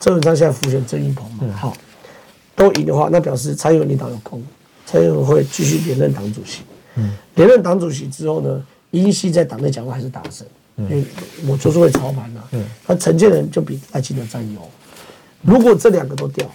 [0.00, 1.76] 郑文灿现在辅选郑运鹏嘛，好，
[2.56, 4.42] 都赢的话，那表示蔡英文领导有功，
[4.86, 6.62] 蔡英文会继续连任党主席。
[7.34, 11.04] 连任党主席之后呢，英系在党内讲话还是大声，因为
[11.46, 12.40] 我就是会操盘的。
[12.86, 14.60] 那陈建仁就比赖清德占优。
[15.42, 16.50] 如果这两个都掉，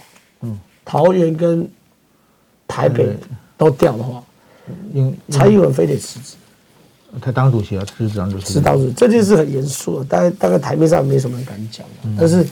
[0.84, 1.70] 桃园跟
[2.66, 3.16] 台北
[3.56, 4.20] 都掉的话。
[4.92, 6.36] 因蔡英文非得辞职，
[7.20, 8.52] 他当主席啊，辞职当主席。
[8.52, 11.84] 是当主席，这件事很严肃的，大概大概台面上没什么人敢讲。
[12.18, 12.46] 但是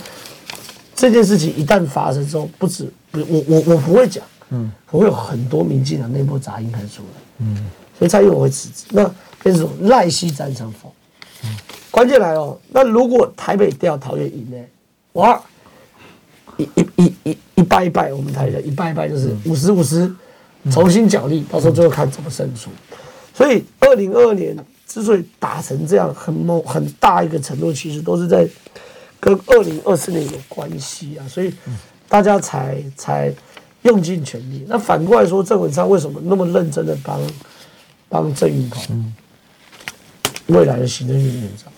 [0.97, 8.87] 这件事情一旦发生之后，不止不我我我不会讲，嗯，我会有很多民进党内部杂音开始出来，嗯，所以蔡英文会辞职。
[8.91, 9.09] 那
[9.43, 10.91] 变成赖系占上风，
[11.45, 11.57] 嗯，
[11.91, 14.57] 关键来哦，那如果台北掉，桃园赢呢？
[15.13, 15.41] 哇，
[16.57, 20.13] 一一一一一败一败，我们台的一败一败就是五十五十。
[20.71, 22.71] 重新奖励，到时候最后看怎么胜出。
[23.35, 24.57] 所以，二零二二年
[24.87, 28.49] 之所以打成这样很某很大一个程度，其实都是在
[29.21, 31.23] 跟二零二四年有关系啊。
[31.29, 31.53] 所以
[32.09, 33.33] 大家才才
[33.83, 34.65] 用尽全力。
[34.67, 37.21] 那反过来说，郑文灿为什么那么认真的帮
[38.09, 39.15] 帮郑运鹏
[40.47, 41.73] 未来的行政院院长？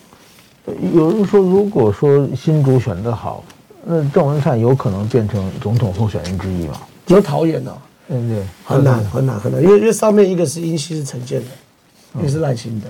[0.93, 3.43] 有人说，如果说新竹选得好，
[3.85, 6.81] 那郑文灿有可能变成总统候选人之一吗？
[7.07, 7.77] 有桃园呢？
[8.11, 11.49] 对对，很难很难很难，因为因为上面一个是英系是陈建仁，
[12.19, 12.87] 一个是赖清德。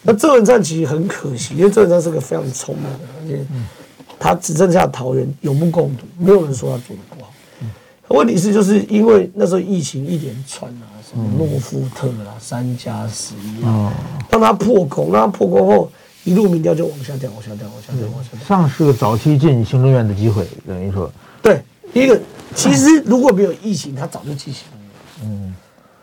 [0.00, 3.44] 那郑文灿其实很可惜，因为郑文灿是个非常聪明的，而且
[4.18, 7.30] 他只剩下桃园有目共睹，没有人说他做的不好。
[8.08, 13.92] 问题是就是因为那时候疫情一连串啊，什么诺夫特啊、三加十一啊，
[14.30, 15.92] 让他破口，让他破口后
[16.24, 18.40] 一路民调就往下掉，往下掉，往下掉，往下掉。
[18.46, 21.10] 上是个早期进行政院的机会，等于说。
[21.42, 21.60] 对。
[21.92, 22.20] 第一个，
[22.54, 24.78] 其实如果没有疫情，他早就进行了。
[25.24, 25.54] 嗯，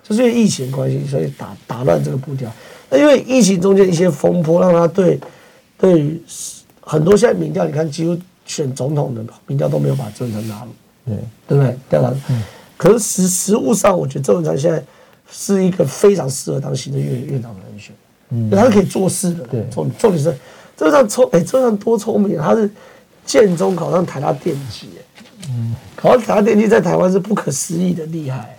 [0.03, 2.51] 就是因为疫情关系，所以打打乱这个步调。
[2.89, 5.19] 那因为疫情中间一些风波，让他对
[5.77, 6.21] 对于
[6.81, 10.71] 很多现在民调，你看几乎选总统的民调都没有把郑文灿纳入。
[11.05, 11.15] 对，
[11.47, 11.77] 对不对？
[11.89, 12.13] 调查。
[12.29, 12.43] 嗯。
[12.77, 14.83] 可是实实物上，我觉得郑文灿现在
[15.31, 17.93] 是一个非常适合当行政院院长的人选。
[18.29, 18.49] 嗯。
[18.49, 19.43] 他是可以做事的。
[19.45, 19.65] 对。
[19.71, 20.35] 重重点是
[20.75, 22.69] 郑文灿聪，哎，郑文灿多聪明，他是
[23.25, 24.89] 建中考上台大电机。
[25.53, 28.57] 嗯，考上台大电机在台湾是不可思议的厉害，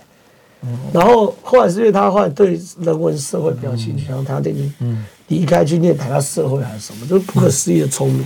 [0.61, 8.25] 嗯，然后后来是因为他后来对人文社会比较兴趣，然后台大电机，嗯，离开去念台大社会还是什么，就是不可思议的聪明，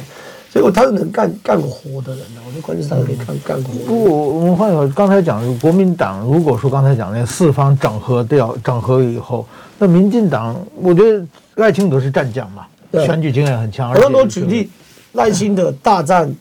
[0.52, 2.42] 所以他是能干干活的人呢。
[2.46, 3.74] 我觉得关键是他可以干干活。
[3.86, 9.46] 不，我们换一个，刚才讲国民党，如果说刚才讲那四方整合掉整合以后，
[9.80, 12.66] 那民进党，我觉得赖清德是战将嘛，
[13.06, 13.92] 选举经验很强。
[13.94, 14.70] 很多都举例
[15.14, 16.34] 赖清德大战。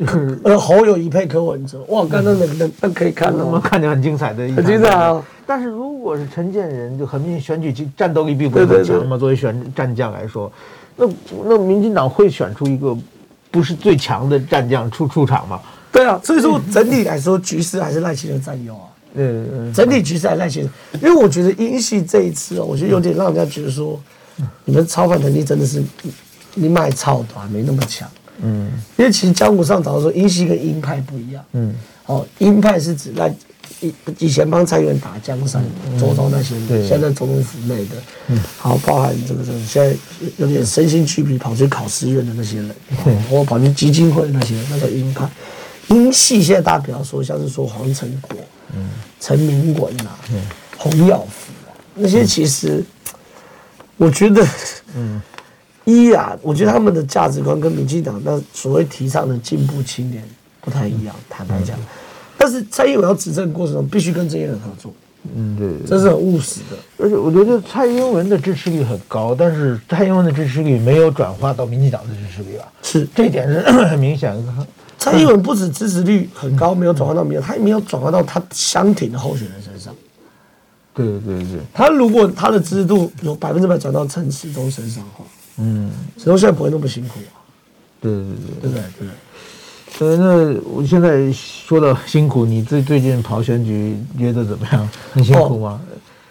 [0.44, 5.22] 呃，侯友宜配柯文哲，哇，刚刚那那那可以看到，我们看见很精彩的一，很精彩啊。
[5.46, 9.18] 但是如果是陈建仁，就很明显选举其战斗力并不是很强嘛。
[9.18, 10.50] 作为选战将来说，
[10.96, 11.06] 那
[11.44, 12.96] 那民进党会选出一个
[13.50, 15.60] 不是最强的战将出出场吗？
[15.92, 18.86] 对啊，所以说整体来说，局势还是赖清德占优啊。
[19.14, 24.00] 嗯，整体局势还是赖清德，因为我觉得英系这一次啊，我觉得有点让人家觉得说，
[24.64, 25.82] 你们操盘能力真的是
[26.54, 28.08] 你卖操的还没那么强。
[28.42, 31.44] 嗯，因为其实江湖上早就说，英系跟鹰派不一样。
[31.52, 31.74] 嗯，
[32.06, 33.28] 哦，鹰派是指那
[33.80, 35.64] 以以前帮蔡元打江山、
[35.98, 37.96] 周遭那些人，对，现在总统府内的，
[38.28, 39.94] 嗯，好，包含这个这个，现在
[40.38, 42.74] 有点身心俱疲，跑去考试院的那些人，
[43.30, 45.28] 或跑去基金会那些人，那叫鹰派。
[45.88, 48.36] 英系现在大家比方说，像是说黄成国、
[48.74, 48.88] 嗯，
[49.20, 50.40] 陈明文呐，嗯，
[50.76, 52.84] 洪耀福啊，那些其实。
[53.96, 54.42] 我觉得，
[54.96, 55.20] 嗯，
[55.84, 60.22] 一啊，我觉得他们的价值观跟民进党那所谓提倡的进步青年
[60.60, 61.76] 不太一样，坦白讲。
[62.36, 64.92] 但是蔡英文要执政过程中必须跟这些人合作，
[65.34, 66.76] 嗯，对，这是很务实的。
[66.96, 74.66] 而且我觉得蔡英文的支持率很高，但是蔡英文的支持率没有转化到民进党的支持率啊，是这一点是 很明显的。
[74.98, 79.94] 蔡英文不止支持率很高，没有转化到民进，他也没有转化到他相挺的候选人身上。
[81.04, 85.24] 对对对，他如果他的支持度有百分之百转到陈时中身上的话，
[85.58, 87.38] 嗯，时中现在不会那么辛苦啊。
[88.00, 89.08] 对对对，对对对？
[89.08, 89.08] 对。
[89.98, 94.88] 呃，那我现在说的辛苦，你最最近跑选举约的怎么样？
[95.12, 95.80] 很辛苦吗？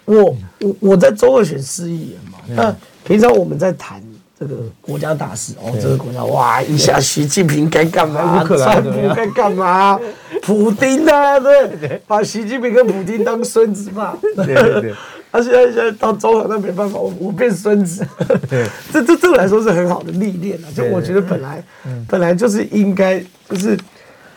[0.06, 4.02] 哦、我我我在周二选市议员嘛，那平常我们在谈
[4.40, 8.42] 这个国家大事哦，这个国家哇，一下习近平该干嘛？
[8.42, 10.00] 川普该干嘛？
[10.40, 14.16] 普丁啊，对，把习近平跟普丁当孙子嘛。
[14.34, 14.94] 对对对。
[15.30, 18.04] 他现在现在到中和，那没办法，我我变孙子。
[18.48, 20.66] 对， 这这对我来说是很好的历练啊。
[20.74, 21.62] 就我觉得本来
[22.08, 23.22] 本来就是应该。
[23.48, 23.78] 就是，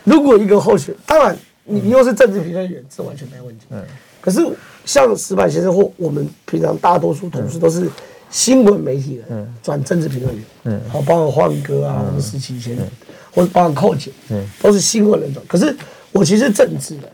[0.04, 1.34] 如果一个候选，当然
[1.64, 3.64] 你又是政治评论员，这完全没问题。
[3.70, 3.82] 嗯。
[4.20, 4.46] 可是
[4.84, 7.88] 像石板先生或我们平常大多数同事都是
[8.34, 10.44] 新闻媒体人，转政治评论员。
[10.64, 10.80] 嗯。
[10.90, 12.76] 好，包括焕哥啊，我们时期以前，
[13.30, 15.40] 或者包括寇姐，嗯，都是新闻人转。
[15.46, 15.72] 可是
[16.10, 17.04] 我其实政治人。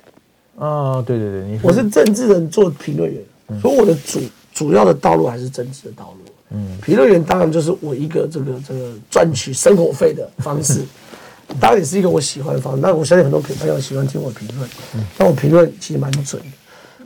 [0.58, 3.22] 啊，对对对，我是政治人做评论员，
[3.60, 4.18] 所以我的主
[4.54, 6.32] 主要的道路还是政治的道路。
[6.52, 6.78] 嗯。
[6.82, 10.80] 评论员当然就是我一个这个这个赚取生活费的方式。
[11.60, 14.70] 当然也是一个我喜欢的方式，那我相信很多朋友喜欢听我评论，
[15.18, 16.48] 那我评论其实蛮准的。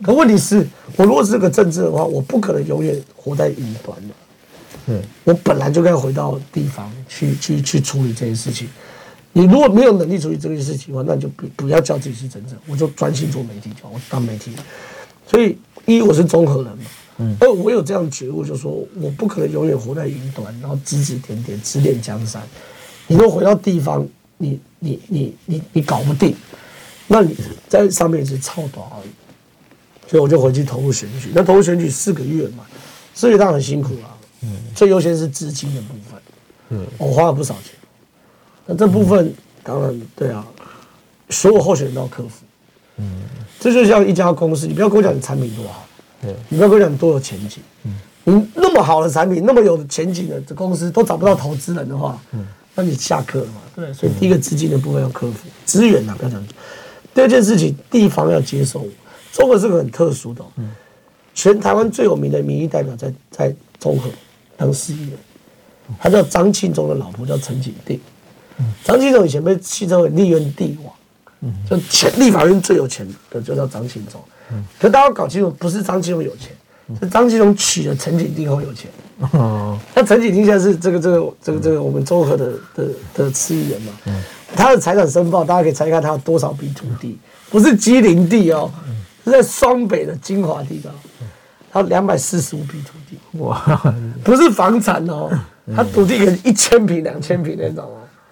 [0.05, 4.15] 可问题是，我如果是个政治的话，我不可能永远活在云端的。
[4.87, 8.69] 嗯，我本来就该回到地方去去去处理这些事情。
[9.33, 14.53] 你如果没有能力处理这件事情的话，那你就不不要叫自己是真正，我就专心做媒体就好，我当媒体。
[15.27, 16.85] 所以，一我是综合人嘛，
[17.19, 22.43] 嗯，二我有这样觉悟，就是说我不可能永远活在云端，然后指指点点指点江山。
[23.07, 24.07] 你如果回到地方。
[24.37, 26.35] 你你你你你搞不定，
[27.07, 27.37] 那你
[27.69, 29.09] 在上面是操短而已，
[30.07, 31.31] 所以我就回去投入选举。
[31.35, 32.65] 那投入选举四个月嘛，
[33.15, 34.17] 四个月当然很辛苦啊。
[34.43, 36.21] 嗯，最优先是资金的部分。
[36.71, 37.73] 嗯，我花了不少钱。
[38.67, 39.33] 那这部分
[39.63, 40.47] 当然对啊，
[41.31, 42.45] 所有候选人都要克服。
[42.99, 43.23] 嗯，
[43.59, 45.87] 这就像一家公司，你不要跟我讲你产品多好，
[46.23, 47.63] 对，你不要跟我讲你多有前景。
[47.85, 47.95] 嗯，
[48.25, 52.47] 你那么好的产品，那么有前景的这公司都找不到投资人的话，嗯。
[52.77, 53.61] 那你下课了嘛？
[53.77, 56.45] 对，所以第一个资金的部分要克服，资源啊，不要讲。
[57.15, 58.85] 第二件事情，地方要接受。
[59.35, 60.45] 中和是个很特殊的，
[61.35, 64.09] 全台湾最有名的民意代表在在中和
[64.57, 65.19] 当市议员，
[65.99, 68.01] 他叫张庆忠的老婆叫陈景定。
[68.85, 70.95] 张庆忠以前被戏称为立院帝王，
[71.41, 71.53] 嗯。
[71.69, 74.23] 就前立法院最有钱的就叫张庆忠。
[74.53, 74.65] 嗯。
[74.79, 76.53] 可大家搞清楚，不是张庆忠有钱。
[77.01, 78.91] 是张纪中娶了陈景定后有钱，
[79.33, 83.93] 哦，那陈景定现在是这个这个这个这个我们中和的的的市议员嘛，
[84.55, 87.19] 他的财产申报大家可以猜一看他有多少笔土地，
[87.49, 88.71] 不是机灵地哦，
[89.25, 90.95] 是在双北的精华地段，
[91.73, 95.31] 他两百四十五笔土地，哇，不是房产哦，
[95.75, 97.85] 他土地可能一千坪两千坪那种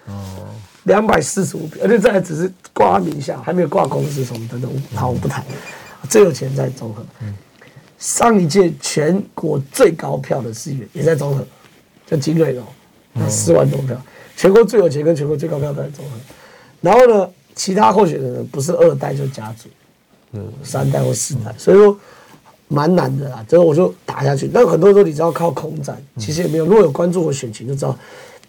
[0.07, 0.47] 哦，
[0.83, 5.43] 两百四十五笔，而且这还只是挂名下，还没有挂公司什么的那种，好，我不谈，
[6.09, 7.03] 最有钱在中和。
[7.97, 11.47] 上一届全国最高票的市议员也在中和，
[12.05, 12.63] 叫金瑞龙，
[13.13, 13.95] 那四万多票，
[14.35, 16.17] 全国最有钱跟全国最高票都在中和。
[16.81, 19.69] 然后呢，其他候选人不是二代就家族，
[20.33, 21.97] 嗯，三代或四代，所以说
[22.67, 23.45] 蛮难的啦。
[23.47, 26.65] 之后我就打下去，但很多时候你知道靠空战，其实也没有。
[26.65, 27.97] 如果有关注我选情就知道，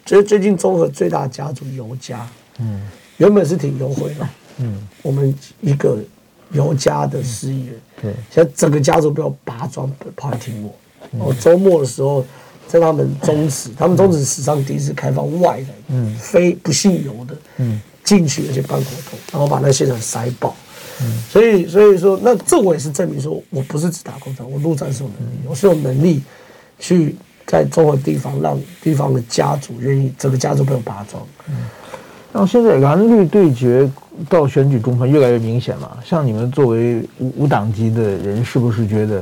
[0.05, 2.27] 觉得最近综合最大的家族尤家，
[2.59, 2.81] 嗯，
[3.17, 5.97] 原本是挺优惠的，嗯，我们一个。
[6.51, 10.73] 尤家的市议员，对，现在整个家族不要拔庄跑来听我。
[11.17, 12.23] 我周末的时候，
[12.67, 20.55] 在他们宗祠，他们宗祠史上第一次开放外人，嗯，非不姓尤的，嗯，进去而且办活动，然后把那现场塞爆。
[21.01, 26.21] 嗯，所以所以说，那这我也是证明说，我不是只打空战，我陆战是有能力，我是有能力
[26.79, 27.15] 去
[27.45, 31.21] 在中和地方让地方的家族愿意，整个家族不要拔庄。
[31.49, 31.55] 嗯，
[32.33, 33.89] 然后现在蓝绿对决。
[34.29, 35.99] 到选举中盘越来越明显了。
[36.01, 39.21] 像你们作为无无党籍的人，是不是觉得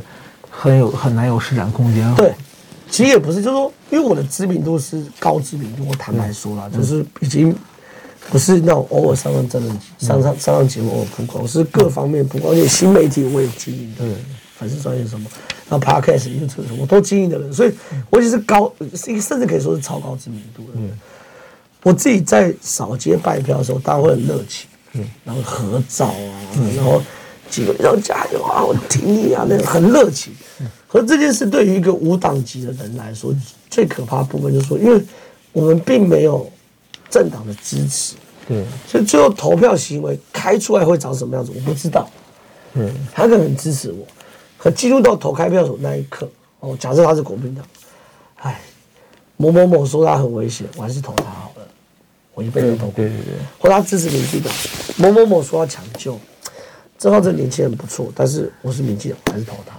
[0.51, 2.13] 很有很难有施展空间？
[2.13, 2.31] 对，
[2.91, 7.55] 其实也不是，就是说，因为我的知名度是高知名度，我坦白说了，就是已经
[8.29, 14.05] 不是那种偶尔上上真人上上上上节目偶尔曝光，我是各方面曝光，而且新媒体我也经营的，
[14.57, 15.29] 粉丝专业什么，
[15.69, 17.73] 然后 Podcast、YouTube 什么我都经营的人，所以
[18.09, 20.79] 我也是高，甚至可以说是超高知名度的。
[21.83, 24.67] 我自己在扫街拜票的时候，大家会很热情。
[25.25, 26.35] 然后合照啊，
[26.75, 27.01] 然后
[27.49, 30.31] 几个要加油啊，我挺你啊，那种很热情。
[30.87, 33.35] 可这件事对于一个无党籍的人来说，
[33.71, 35.03] 最可怕的部分就是说，因为
[35.51, 36.47] 我们并没有
[37.13, 38.15] 政党的支持，
[38.47, 42.09] 对，所以最后投票行为开出来会长什么样子，我不知道。
[42.73, 44.03] 嗯，他可能支持我，
[44.57, 46.27] 可进入到投开票所那一刻，
[46.59, 47.63] 哦，假设他是国民党，
[48.37, 48.59] 哎，
[49.37, 51.67] 某某某说他很危险，我还是投他好了，
[52.33, 52.87] 我一辈子投。
[52.87, 54.51] 对对对，或他支持民进党，
[54.97, 56.19] 某某某说要抢救，
[56.97, 59.75] 正好这年轻人不错，但是我是民进党，我还是投他。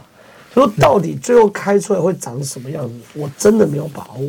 [0.54, 4.28] 说到底最后开出来会长什么样子，我真的没有把握。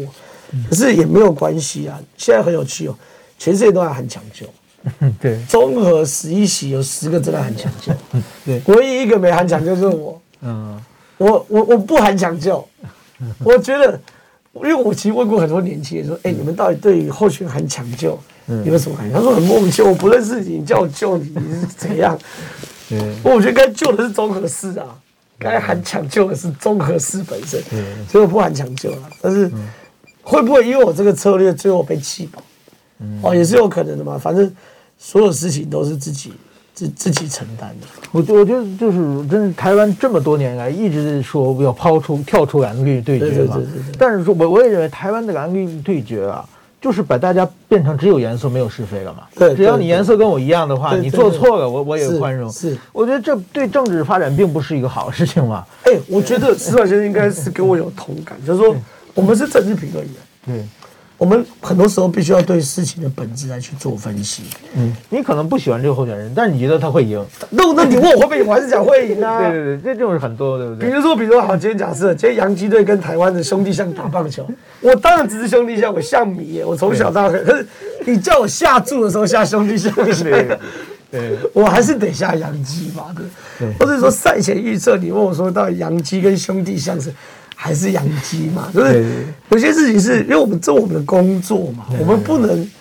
[0.69, 2.95] 可是也没有关系啊，现在很有趣哦，
[3.37, 4.45] 全世界都在喊抢救。
[5.19, 7.91] 对，综合十一席有十个真的喊抢救，
[8.45, 10.21] 对，唯一一个没喊抢救就是我。
[10.41, 10.79] 嗯，
[11.17, 12.63] 我我我不喊抢救，
[13.43, 13.99] 我觉得，
[14.53, 18.19] 因为我其实问过很多年轻人说，哎，你们到底对于候选人喊抢救
[18.63, 19.15] 有什么感觉？
[19.15, 22.15] 他说很莫名其妙，我不认识你，你叫我救你，你是怎样？
[22.87, 24.95] 对，我觉得该救的是综合师啊，
[25.39, 27.59] 该喊抢救的是综合师本身，
[28.07, 29.09] 所以我不喊抢救了。
[29.19, 29.51] 但是
[30.25, 32.41] 会不会因为我这个策略最后被弃保？
[33.21, 34.51] 哦，也是有可能的嘛，反正。
[34.97, 36.31] 所有事情都是自己
[36.73, 37.87] 自自己承担的。
[38.13, 43.61] 我我觉得就是，真是台湾这么多年来一直说要抛出跳出蓝绿对决嘛。
[43.99, 46.47] 但是说，我我也认为台湾的蓝绿对决啊，
[46.81, 49.23] 就是把大家变成只有颜色没有是非了嘛。
[49.35, 52.49] 对，只要你颜色跟我一样的话，你做错了，我我也宽容。
[52.49, 55.65] 是，我觉得这对政治发展并不是一个好事情嘛。
[55.83, 58.73] 哎，我觉得司马先生应该是跟我有同感，就是说
[59.15, 60.13] 我们是政治评论员。
[60.45, 60.65] 对。
[61.17, 64.43] 我们很多时候必须要对事情的本质来去做分析。
[64.75, 67.25] 嗯，你可能不喜欢这个候选人，但是你觉得他会赢。
[67.51, 69.39] 那那你问我会不会赢，我还是讲会赢啊。
[69.49, 70.89] 对对对，这这种是很多，对不对？
[70.89, 74.45] 比如说，比如说，好，今天假设今天洋基队跟台湾的兄弟像打棒球，
[74.81, 77.39] 我当然只是兄弟象，我像迷耶，我从小到大。
[77.39, 77.65] 可是
[78.05, 80.59] 你叫我下注的时候下兄弟象，对，
[81.09, 83.15] 对，我还是得下洋基嘛，
[83.57, 83.71] 对。
[83.79, 87.09] 或者说赛前预测，你问我说到底洋基跟兄弟像是？
[87.55, 92.71] 还是养鸡嘛，就是有些事情是因为我们做我们的工作嘛，我们不能，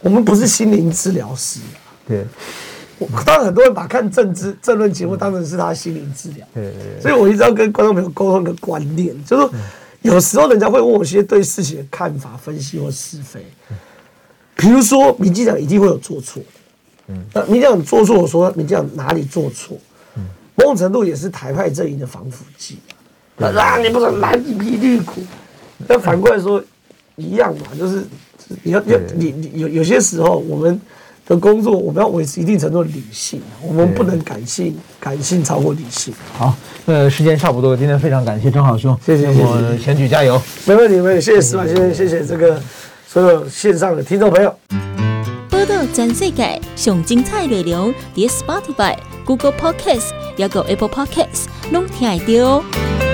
[0.00, 1.60] 我们不是心灵治疗师。
[2.06, 2.24] 对，
[2.98, 6.46] 我当然很多人把看政治政论节目当成是他心灵治疗。
[6.52, 9.52] 对，所以我一直要跟观众朋友沟通一个观念，就是说
[10.02, 13.44] 有时候人家会问我一些对事情的看法、分析或是非。
[14.56, 16.42] 比如说，民进党一定会有做错。
[17.08, 19.78] 嗯，那民进党做错，我说民进党哪里做错？
[20.54, 22.78] 某种程度也是台派阵营的防腐剂。
[22.88, 22.95] 啊！
[23.82, 25.22] 你不能蓝皮绿骨，
[25.86, 26.62] 但反过来说，
[27.16, 28.04] 一样嘛，就是
[28.62, 30.80] 你要要你你有有些时候，我们
[31.26, 36.14] 的工作我们要维持一定程度的理性，我们不能感性，感性超过理性。
[36.38, 36.54] 好，
[36.86, 42.60] 呃，时间差不多，今天非常感谢张好兄，谢谢我选举加油，没问题，没问题，谢谢司马先生，谢谢这个
[43.06, 44.54] 所有线上的听众朋友。
[45.50, 53.05] 报道全世界上精彩内容，在 Spotify、Google Podcasts，还有 Apple Podcasts，拢听得到。